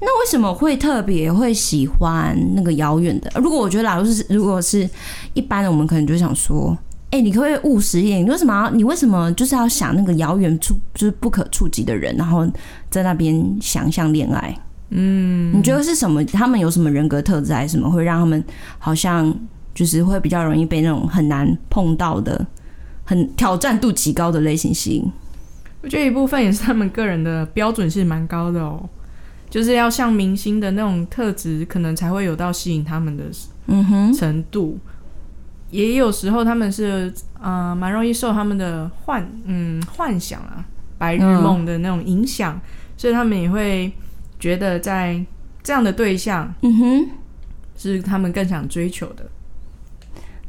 [0.00, 3.30] 那为什么会特别会喜欢那个遥远的？
[3.40, 4.88] 如果我觉得啦，如是如果是
[5.34, 6.76] 一般的，我们可能就想说，
[7.10, 8.24] 哎、你可不可以务实一点？
[8.24, 8.70] 你为什么要？
[8.70, 12.46] 你为什么就是要想那个遥远处就是不可触及的人，然后
[12.88, 14.56] 在那边想象恋爱？
[14.90, 16.24] 嗯，你觉得是什么？
[16.26, 18.42] 他们有什么人格特质，还是什么会让他们
[18.78, 19.34] 好像
[19.74, 22.46] 就是会比较容易被那种很难碰到的、
[23.04, 25.12] 很挑战度极高的类型吸引？
[25.82, 28.82] 我觉得一部分也是他们个人的标准是蛮高的哦，
[29.50, 33.24] 就是要像明星的那种特质，可能才会有到吸引他们的
[33.66, 34.78] 嗯哼程度。
[35.70, 40.64] 也有时候他们是啊，蛮容易受他们的幻嗯幻想啊、
[40.96, 42.60] 白日梦的那种影响，
[42.96, 43.92] 所以他们也会。
[44.40, 45.20] 觉得在
[45.64, 47.08] 这样的对象，嗯哼，
[47.76, 49.28] 是他们更想追求的。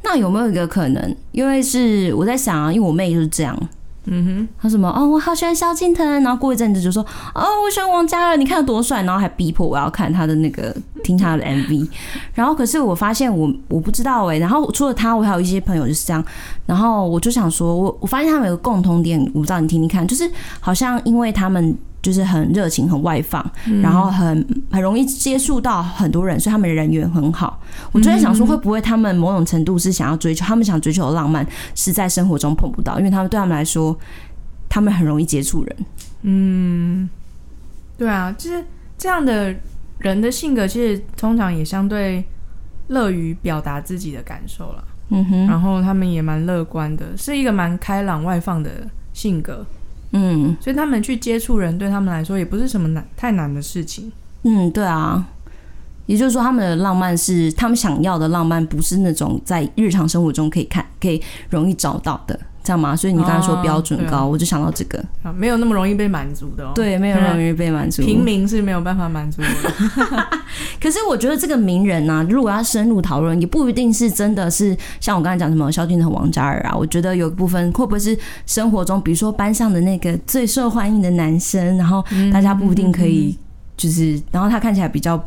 [0.04, 1.16] 那有没有一个可能？
[1.32, 3.68] 因为是我在想啊，因为我妹就是这样，
[4.06, 11.88] 嗯哼，他什么哦，我好喜欢萧敬腾，然后过一阵子就说哦，我喜欢王嘉尔，你看他多帅，然后还逼迫我要看他的那个听他的 MV。
[12.34, 16.24] 然后可是我发现我我不知道哎、然后除了他，我还有一些朋友就是这样。
[16.66, 21.76] 然后我就想说，我我发现他们有个共同点，我不知道你听听看，就是好像因为他们。
[22.02, 27.60] 就是很热情、很外放，嗯、然后很很容易接触到很多人，所以他们人缘很好。
[27.92, 33.94] 我就在想说，会不会他们某种程度是想要追求，他们想追求的浪漫是在生活中碰不到，因为他们对他们来说，
[34.68, 35.76] 他们很容易接触人。
[36.22, 37.08] 嗯，
[37.98, 38.64] 对啊，就是
[38.96, 39.54] 这样的
[39.98, 42.24] 人的性格其实通常也相对
[42.88, 44.84] 乐于表达自己的感受了。
[45.10, 48.70] 嗯哼，然后他们也蛮乐观的，是一个蛮开朗外放的
[49.12, 49.66] 性格。
[50.12, 54.10] 嗯，所以他们去接触人，对他们来说也不是什么难太难的事情。
[54.42, 55.26] 嗯，对啊。
[56.06, 62.36] 也就是说，他们的浪漫是他们想要的浪漫，不是那种在日常生活中可以看、可以容易找到的。
[62.62, 62.94] 这样吗？
[62.94, 66.72] 所以你刚才说标准高，我就想到这个啊，没有那么容易被满足的哦。
[66.74, 69.48] 对，没有那么容易被满足，平民是没有办法满足的。
[70.80, 76.76] 可是我觉得这个名人呢、啊，如果要深入讨论，也不一定是真的是像我刚才讲什么萧敬腾、王嘉尔啊。
[76.76, 83.36] 我觉得有一部分会不会是生活中，比如说班上的那个最受欢迎的男生，然后大家不一定可以，
[83.76, 85.22] 就是，然后他看起来比较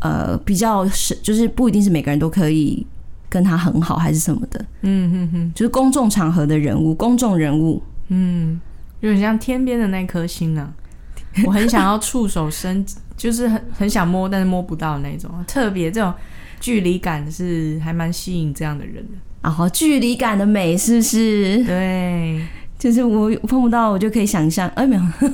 [0.00, 2.86] 呃比较是，就是不一定是每个人都可以。
[3.28, 8.60] 跟他很好还是什么的，嗯嗯嗯，就是公众场合的人物，公众人物，嗯，
[9.00, 10.72] 有点像天边的那颗星啊，
[11.46, 12.84] 我很想要触手伸，
[13.16, 16.12] 就是很很想摸，但是摸不到那种，特别这种
[16.60, 19.12] 距离感是还蛮吸引这样的人的。
[19.40, 21.64] 然后，距离感的美是不是？
[21.64, 22.40] 对。
[22.78, 24.68] 就是我碰不到，我就可以想象。
[24.76, 25.02] 哎，没有。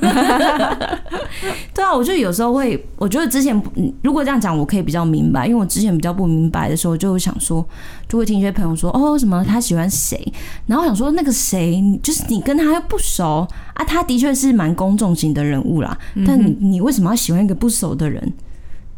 [1.73, 3.61] 对啊，我就有时候会，我觉得之前
[4.01, 7.63] 如果这样讲，我可以比较明白，因为我之前比较不明白的时候，就会想说，
[8.07, 10.33] 就会听一些朋友说，哦，什么他喜欢谁，
[10.65, 18.33] 然后想说那个谁，就是你跟他又不熟啊，他的确是蛮公众型的人物啦，但你你为什么要喜欢一个不熟的人？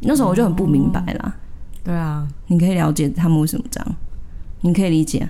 [0.02, 1.36] 那时候我就很不明白啦。
[1.84, 3.96] 对啊，你可以了解他们为什么这样，
[4.62, 5.28] 你可以理解。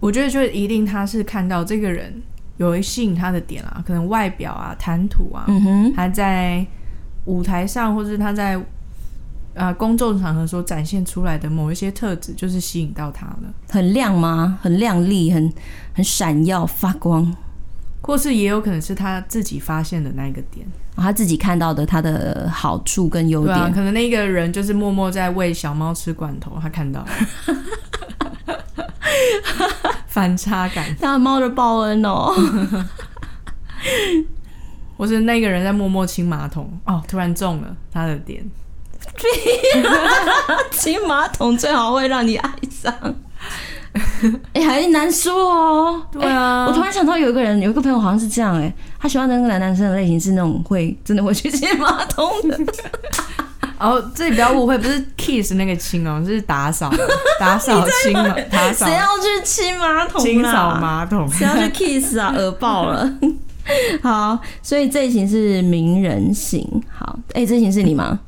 [0.00, 2.22] 我觉得就一定他是看到这个人
[2.56, 6.64] 有一吸引他的点啊，可能外表啊、谈吐啊，嗯哼，他在
[7.24, 8.56] 舞台上或者他在
[9.54, 13.52] 啊、呃、公众场合所展现出来的某一些特质，就是吸引到他了。
[13.68, 14.58] 很亮吗？
[14.62, 15.52] 很亮丽，很
[15.92, 17.34] 很闪耀发光，
[18.00, 23.56] 或是也有可能是他自己发现的那个点，哦、他自己看到的他的好处跟优点。
[23.56, 27.08] 啊、可能那个人就是默默在喂小猫吃罐头，他看到了。
[30.06, 32.34] 反差感， 大猫的报恩哦，
[34.96, 36.70] 我是那个人在默默清马桶。
[36.84, 38.44] 哦，突然中了他的点，
[40.72, 42.92] 清马桶最好会让你爱上，
[44.52, 46.02] 哎、欸，还难说哦。
[46.10, 52.58] 对啊、欸，我突然想到有一个人，有一个朋友好像是这样，哎，他喜欢的那个男男生的类型是那种会真的会去清马桶的。
[53.80, 56.92] 哦，这里不要误会，不是 kiss 那个清哦，是打扫
[57.38, 58.86] 打扫清嘛， 打扫。
[58.86, 60.20] 谁要去清马桶？
[60.20, 61.30] 清扫马桶。
[61.30, 62.32] 谁要去 kiss 啊？
[62.36, 63.10] 恶爆了。
[64.02, 66.66] 好，所以这一型是名人型。
[66.90, 68.18] 好，哎、欸，这一型是你吗？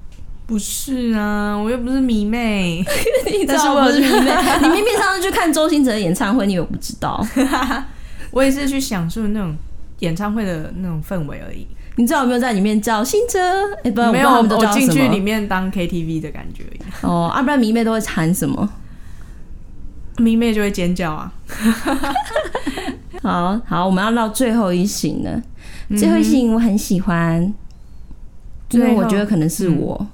[0.47, 2.85] 不是啊，我又不是迷妹。
[3.27, 4.33] 你知道我是迷妹？
[4.63, 7.25] 你明明上次去看周星哲的演唱会，你又不知道？
[8.33, 9.57] 我也是去享受那种
[10.01, 11.67] 演唱会的那种氛围而已。
[11.97, 13.39] 你知道有没有在里面叫新哲？
[13.79, 16.81] 哎、欸，不，没有，我都进去里面当 KTV 的感觉而已。
[17.03, 18.69] 哦，啊，不然迷妹都会喊什么？
[20.19, 21.33] 迷妹就会尖叫啊！
[23.23, 25.43] 好好，我们要到最后一行了。
[25.97, 27.43] 最后一行我很喜欢，
[28.71, 29.97] 因为我觉得可能是我。
[30.01, 30.09] 嗯、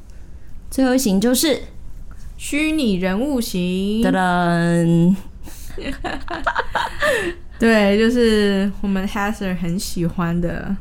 [0.70, 1.60] 最后一行就是
[2.36, 4.02] 虚拟人物型。
[4.02, 5.16] 噔噔，
[7.58, 10.74] 对，就是我们 Heather 很喜欢的。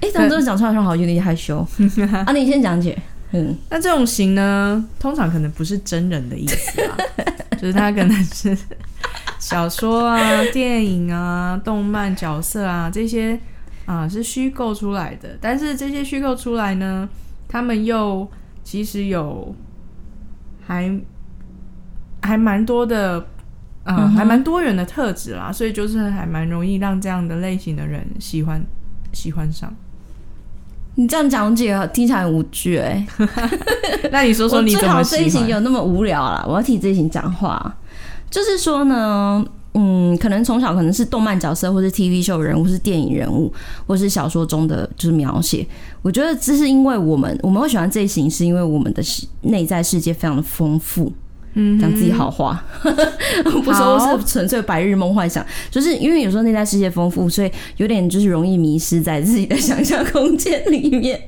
[0.00, 1.66] 哎，怎么这么讲出来好像好有点害羞
[2.26, 2.32] 啊！
[2.32, 2.96] 你先讲解。
[3.32, 6.96] 嗯， 那这种型呢，通常可能不是真人的意思啊，
[7.58, 8.56] 就是他可能是
[9.38, 10.20] 小说啊、
[10.52, 13.38] 电影啊、动漫角色啊这些
[13.86, 15.36] 啊是虚构出来的。
[15.40, 17.08] 但是这些虚构出来呢，
[17.48, 18.30] 他们又
[18.62, 19.54] 其实有
[20.66, 21.00] 还
[22.22, 23.26] 还蛮多的
[23.86, 28.62] 啊，嗯、还蛮多元的特质啦，所以就是还蛮容易让这样的类型的人喜欢
[29.12, 29.72] 喜欢上。
[30.96, 33.28] 你这样讲解听起来很无趣哎、欸，
[34.10, 35.22] 那你说说你怎么喜欢？
[35.22, 36.44] 这一型有那么无聊啦？
[36.48, 37.76] 我要替这一型讲话，
[38.30, 39.44] 就是说呢，
[39.74, 43.52] 嗯，可能从小可能是动漫角色，或是 TV 秀人物，或是电影人物，
[43.86, 45.66] 或是小说中的就是描写。
[46.00, 49.02] 我觉得这是因为我们我们会喜欢这一型，是因为我们的
[49.42, 51.12] 内在世界非常的丰富。
[51.58, 52.62] 嗯，讲自己好话，
[53.64, 61.18] 不说是纯粹白日梦幻想，就是因为有时候内在世界丰富，所以有点就是容易迷失在自己的 想象空间里面，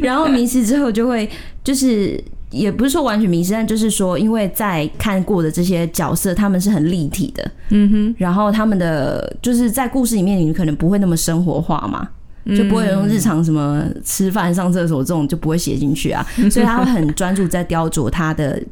[0.00, 1.28] 然后迷失之后就会
[1.64, 12.08] 就是也不是说完全迷失，但就是说因为在看过的这些角色，他们是很立体的，嗯哼，然后他们的就是在故事里面，你可能不会那么生活化嘛，
[12.56, 18.62] 就不会用日常什么吃饭、上厕所这种就不会写进去啊，所以他会很专注在雕琢他的。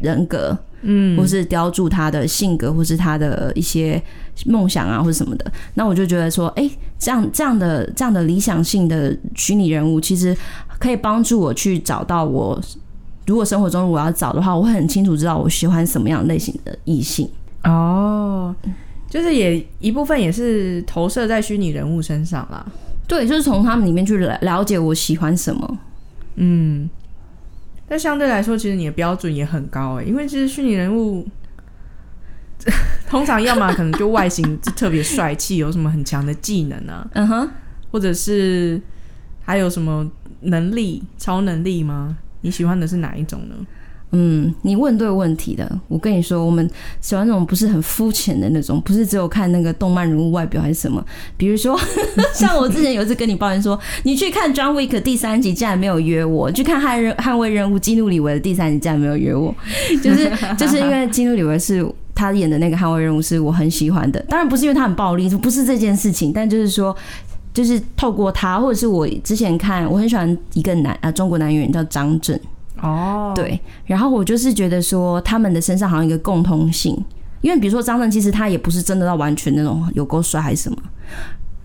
[0.00, 4.02] 人格，嗯，或是雕琢他的性格，或是他的一些
[4.46, 5.52] 梦想啊，或者什么的。
[5.74, 10.36] 那我就觉得说，哎、欸，这样这样的这样的理想性的虚拟人物，其实
[10.78, 12.60] 可以帮助我去找到我。
[13.26, 17.26] 如果生活中我要找的话，我会很清楚知道我喜欢什么样类型的异性。
[17.62, 18.54] 哦，
[19.08, 22.66] 就是也一部分也是投射在虚拟人物身上啦。
[23.06, 25.78] 对，就是从他们里面去了了解我喜欢什么。
[26.36, 26.86] 嗯，
[27.86, 31.26] 但相对来说，其实你的标准也很高哎，因为其实虚拟人物
[33.08, 37.50] 通常要么可能就外形就特别帅气，有什么很强的技能啊，嗯哼，
[37.90, 38.80] 或者是
[39.42, 40.10] 还有什么
[40.40, 42.16] 能力、超能力吗？
[42.40, 43.54] 你喜欢的是哪一种呢？
[44.16, 45.68] 嗯，你问对问题的。
[45.88, 46.68] 我跟你说，我们
[47.00, 51.04] 喜欢那种不是很肤浅的那种，不是只有看那个动漫人物外表还是什么。
[51.36, 51.78] 比如说，
[52.32, 59.52] 像我之前有一次跟你抱怨说，你去看《John Wick》第三集，竟然没有约我；去看《捍捍卫任务》基努李维的第三集，竟然没有约我。
[60.02, 61.84] 就是就是因为基努李维是
[62.14, 64.20] 他演的那个《捍卫任务》，是我很喜欢的。
[64.28, 66.96] 当然不是因为他很暴力，不是这件事情，但就是说。
[67.52, 72.36] 就是透过他，或者是我之前看，我很喜欢一个男啊中国男演员叫张震
[72.84, 76.94] 哦，对，然后我就是觉得说他们的身上好像一个共通性，
[77.40, 80.78] 因为比如说张震其实他也不是真的到完全那种有够帅还是什么。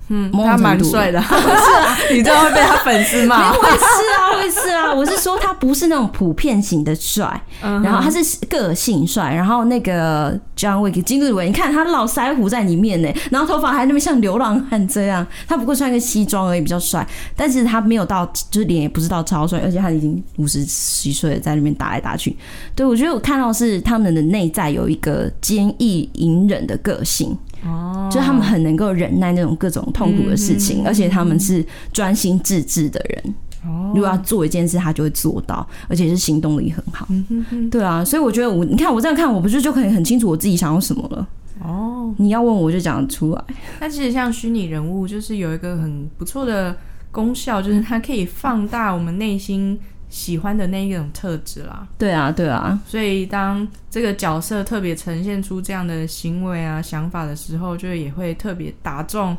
[0.09, 3.51] 嗯，他蛮帅的， 是啊，你这样会被他粉丝骂。
[3.53, 3.83] 会是
[4.17, 22.35] 啊，会是啊，我是说他不是那种普遍型的帅，然后他是个性帅，然后那个 John Wick 金日伟，你看他老腮胡在里面呢，然后头发还那么像流浪汉这样，他不过穿个西装而已，比较帅，但是他没有到，就是脸也不是到超帅，而且他已经五十几岁了，在那边打来打去。
[22.73, 27.37] 对，我觉得我看到是他们的内在有一个坚毅隐忍的个性。
[27.65, 33.35] 哦，就他们很能够忍耐那种各种痛苦的事情，嗯、而且他们是专心致志的人。
[33.65, 37.05] 哦，如果要做一件事，他就会做到，而且是行动力很好。
[37.09, 41.27] 嗯哼哼，对啊，所以我觉得我，你看我这样看，我不是就可以很清楚我自己想要什么了？
[41.61, 43.43] 哦，你要问我就讲得出来。
[43.81, 46.73] 那其实像虚拟人物，就是有一个很不错的
[47.11, 49.77] 功效，就是它可以放大我们内心。
[50.09, 59.37] 喜欢的那一种特质啦，对啊，对啊，所以当这个角色特别呈现出这样的行为啊、想法的时候，就也会特别打中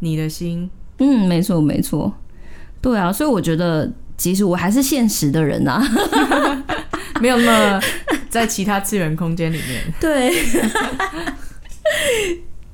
[0.00, 0.68] 你的心。
[0.98, 2.12] 嗯，没错，没错，
[2.82, 5.80] 对啊，所以我觉得，其实我还是现实的人啊，
[7.22, 7.80] 没有那么
[8.28, 9.84] 在其他次元空间里面。
[10.00, 10.32] 对，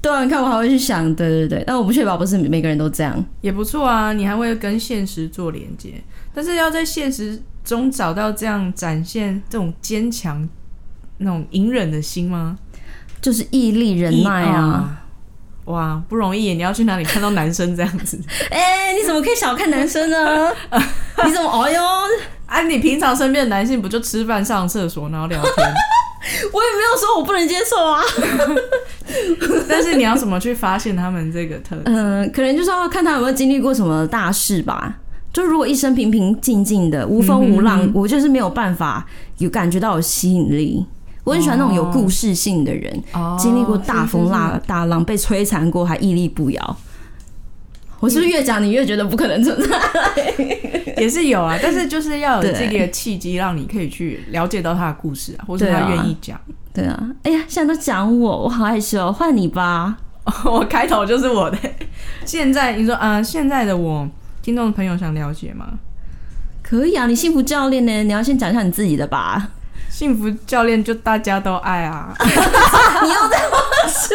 [0.05, 5.95] 对啊，你看我还会去想，对对对，但我不确保不是每个人都这样，也不错啊，你还会跟现实做连接。
[6.35, 10.47] 但是要在现实中找到这样展现这种坚强、
[11.17, 12.59] 那种隐忍的心吗？
[13.23, 15.01] 就是毅力、忍耐啊！
[15.65, 16.53] 哇，不容易！
[16.53, 18.21] 你要去哪里看到男生这样子？
[18.53, 20.53] 哎、欸，你怎么可以小看男生呢？
[21.25, 21.49] 你怎么？
[21.65, 21.81] 哎呦！
[22.45, 25.75] 啊，你平常身边的男性不就吃饭、上厕所，然后聊天？
[26.53, 28.03] 我也没有说我不能接受啊。
[29.69, 31.83] 但是你要怎么去发现他们这个特质？
[31.85, 34.97] 嗯、呃，可能就是要看他有没有经历过什么大事吧。
[35.33, 39.05] 就如果一生平平静静的无风无浪，嗯哼嗯，我就是没有办法
[39.39, 40.87] 有感觉到有吸引力。
[41.25, 46.77] 我很喜欢那种有故事性的人，哦、经历过大风浪大浪，被摧残过还屹立不摇。
[48.05, 49.81] 我是不是越讲你越觉得不可能存在？
[51.01, 56.39] 也是有啊，但是就是要有这个契机，让你可以去了解到他的故事啊，或者他愿意讲。
[56.75, 59.97] 对啊，哎呀，现在都讲我，我好害羞，换你吧。
[60.45, 61.57] 我开头就是我的。
[62.27, 64.07] 现在你说嗯、呃，现在的我。
[64.43, 65.67] 听众的朋友想了解吗？
[66.63, 68.03] 可以啊，你幸福教练呢？
[68.03, 69.49] 你要先讲一下你自己的吧。
[69.91, 72.13] 幸福教练就大家都爱啊！
[72.21, 73.57] 你又在我
[73.89, 74.15] 是？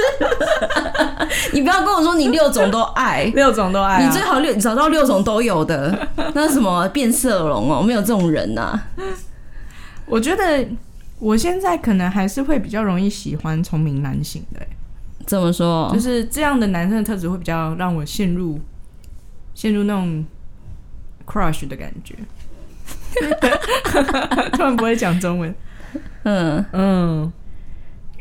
[1.54, 4.06] 你不要跟我说你六种都爱， 六种都爱、啊。
[4.06, 6.08] 你最好六找到六种都有的。
[6.34, 8.88] 那什么变色龙哦，没有这种人呐、啊。
[10.06, 10.68] 我觉得
[11.20, 14.62] 我现在可能还是会比较容易喜欢聪明男性的。
[15.26, 15.92] 怎么说？
[15.94, 18.60] 就是这样的男生的特质会比较让我陷入。
[19.56, 20.26] 陷入那种
[21.28, 22.16] crush 的感觉，
[24.54, 25.54] 突然不会讲中文。
[26.24, 27.34] 嗯嗯，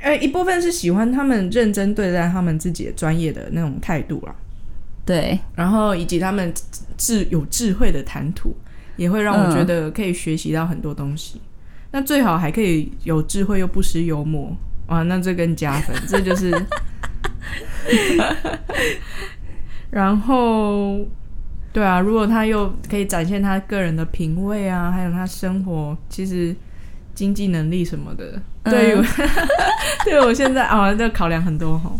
[0.00, 4.34] 呃，一部分是喜欢他们认真对待他们自己的专业的那种态度啦。
[5.04, 6.52] 对，然后以及他们
[6.96, 8.54] 智有智慧的谈吐，
[8.96, 11.38] 也会让我觉得可以学习到很多东西。
[11.38, 11.48] 嗯、
[11.92, 14.56] 那最好还可以有智慧又不失幽默，
[14.88, 15.96] 哇，那这更加分。
[16.06, 16.50] 这就是，
[19.90, 21.06] 然后。
[21.70, 26.56] 对啊，如果他又可以展现他个人的品味啊，还有他生活其实
[27.18, 29.04] 经济能力什么的，嗯、对于
[30.06, 31.90] 对我现在啊，这考量很多哈。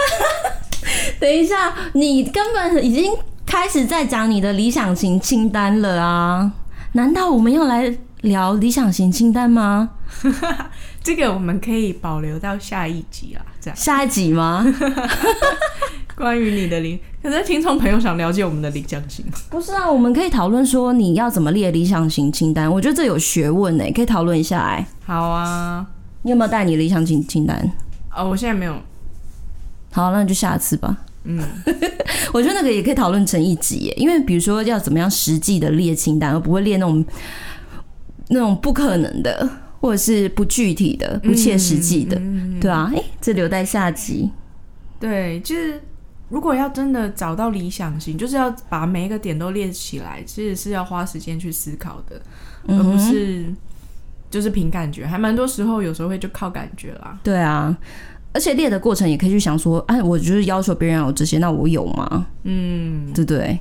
[1.20, 3.12] 等一下，你根本已经
[3.44, 6.50] 开始在讲你的理想型清单了啊？
[6.92, 9.90] 难道我们要来聊理想型清单吗？
[11.04, 13.76] 这个我们可以保留到下一集啊，这样。
[13.76, 14.64] 下一集吗？
[16.20, 19.24] 关于你的理，可是听众朋友想了解我们的理想型。
[19.48, 22.70] 不是啊，我们可以讨论说你要怎么列理想型清单。
[22.70, 24.86] 我觉得这有学问呢，可以讨论一下哎。
[25.06, 25.86] 好啊，
[26.20, 27.58] 你有没有带你理想型清单？
[28.14, 28.76] 哦，我现在没有。
[29.92, 30.94] 好，那就下次吧。
[31.24, 31.42] 嗯，
[32.34, 37.02] 我觉得那个也可以讨论成一集耶，因为比如说要怎么样实际的列清单，而不会列那种
[38.28, 39.48] 那种不可能的，
[39.80, 44.30] 或者是不具体的、不切实际的，嗯、对啊，哎、欸，这留待下集。
[45.00, 45.80] 对，就是
[46.30, 52.22] 如果要真的找到理想型，就是要把每一个点都列起来，其实是要花时间去思考的，
[52.68, 53.44] 而不是
[54.30, 55.04] 就是凭感觉。
[55.04, 57.18] 还蛮多时候，有时候会就靠感觉啦。
[57.22, 57.76] 对啊。
[58.32, 62.28] 而且列的过程也可以去想说，哎，我就是要求别人有这些，那我有吗？
[62.44, 63.58] 嗯，对不对？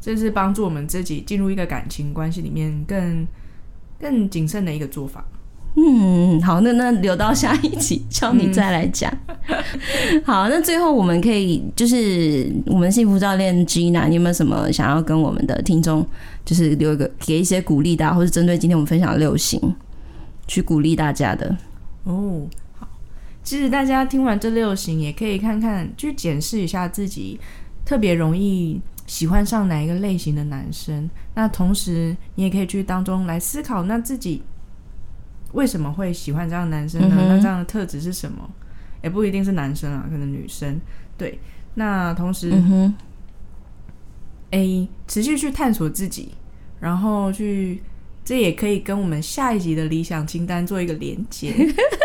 [0.00, 3.26] 这是帮助我们自己进入一个感情关系里面更
[3.98, 5.24] 更谨慎的一个做法。
[5.74, 9.10] 嗯，好，那那留到下一集，叫你再来讲。
[9.48, 16.06] 嗯、 好，那最后我们可以就是我们幸福教练 Gina，你有没有什么想要跟我们的听众，
[16.44, 19.74] 就是留一个给一些鼓励的，或是针对今天我们分享的六型
[20.46, 21.56] 去鼓励大家的？
[22.04, 22.42] 哦。
[22.78, 22.86] 好
[23.42, 27.40] 其实大家听完这六型，也可以看看，去检视一下自己
[27.84, 31.08] 特别容易喜欢上哪一个类型的男生。
[31.34, 34.42] 那同时，你也可以去当中来思考，那自己
[35.52, 37.16] 为什么会喜欢这样的男生呢？
[37.18, 38.48] 嗯、那这样的特质是什么？
[39.02, 40.80] 也不一定是男生啊，可能女生。
[41.16, 41.38] 对，
[41.74, 42.52] 那同时
[44.50, 46.32] ，，A 持续去探索自己，
[46.80, 47.82] 然后去。
[48.24, 51.52] 这也可以跟我们下一集的理想清单做一个连接。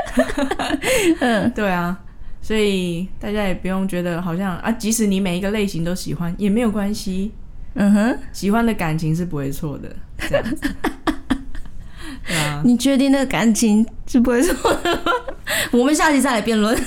[1.22, 2.04] 嗯，对啊，
[2.42, 7.32] 所以大家也不用觉得好像啊，即使你每一个类型都喜欢也没有关系。
[7.76, 9.96] 嗯哼，喜欢的感情是不会错的。
[10.18, 10.44] 这样
[12.30, 15.12] 啊，你确定那个感情是不会错的吗？
[15.72, 16.78] 我们下期再来辩论。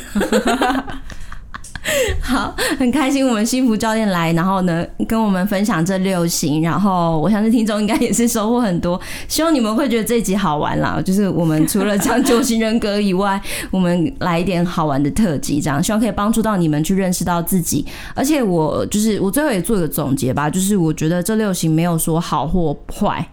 [2.20, 11.00] 好，很开心我们幸福教练来，然后呢跟我们分享这六型，然后我相信听众应该也是收获很多，希望你们会觉得这一集好玩啦。
[11.02, 17.84] 就是我们除了讲九型人格以外，我们来一点好玩的特辑，这样希望可以帮助到你们去认识到自己。
[18.14, 23.26] 而且我就是我最后也做一个总结吧，就是我觉得这六型没有说好或坏，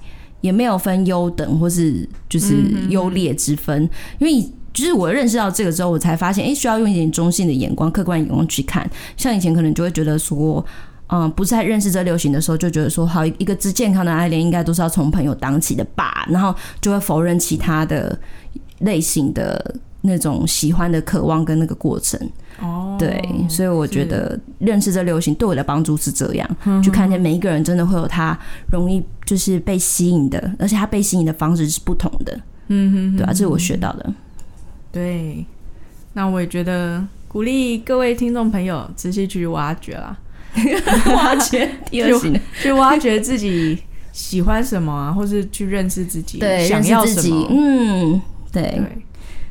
[0.48, 2.56] 也没有分优等或是就是
[2.90, 3.88] 优劣之分，
[4.20, 4.50] 因为。
[4.74, 8.88] 就是我认识到这个之后，我才发现，哎、欸，需要用一点中性的眼光、客观眼光去看。
[9.16, 10.64] 像以前可能就会觉得说，
[11.08, 18.16] 嗯，不是在认识这流行的时候，就觉得说，好，一个之健康的爱恋应该都是要从朋友当起的吧，然后就会否认其他的
[18.82, 22.20] 类型的那种喜欢的渴望跟那个过程。
[22.62, 28.38] 哦，对，所以我觉得认识这流行对我的帮助是这样，去看见每一个人真的会有他
[28.72, 32.40] 容易就是被吸引的，而且他被吸引的方式是不同的。
[32.70, 34.14] 嗯哼，对啊，这是我学到的。
[34.92, 35.46] 对，
[36.14, 40.18] 那我也觉得鼓励各位听众朋友持续去挖掘啦，
[41.14, 41.70] 挖掘。
[41.90, 43.78] 第二型，去挖掘自己
[44.12, 48.22] 喜欢什么啊，或是去认识自己，对，想要什么，嗯，
[48.52, 48.82] 对，对，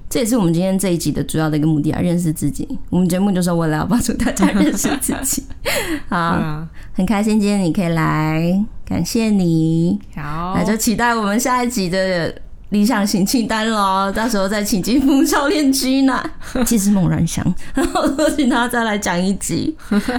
[0.09, 2.67] 这也是我们今天这一集的主要的一个目的啊，认识自己。
[2.91, 5.45] 我们节目就是为了要帮助大家认识自己。
[6.09, 9.99] 好，啊、很开心今天你可以来，感谢你。
[10.15, 12.35] 好，那就期待我们下一集的。
[12.71, 16.21] 理想型清单喽，到时候再请金峰教练 Gina，
[16.67, 19.77] 其实猛然想，然后说请他再来讲一集。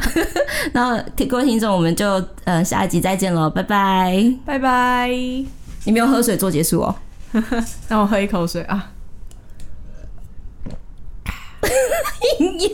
[0.71, 5.09] 然后各位听众，我们就呃下一集再见喽，拜拜，拜拜。
[5.09, 6.95] 你没有喝水做结束哦，
[7.89, 8.91] 让我喝一口水啊，
[11.63, 11.69] 哎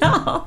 [0.02, 0.44] 呀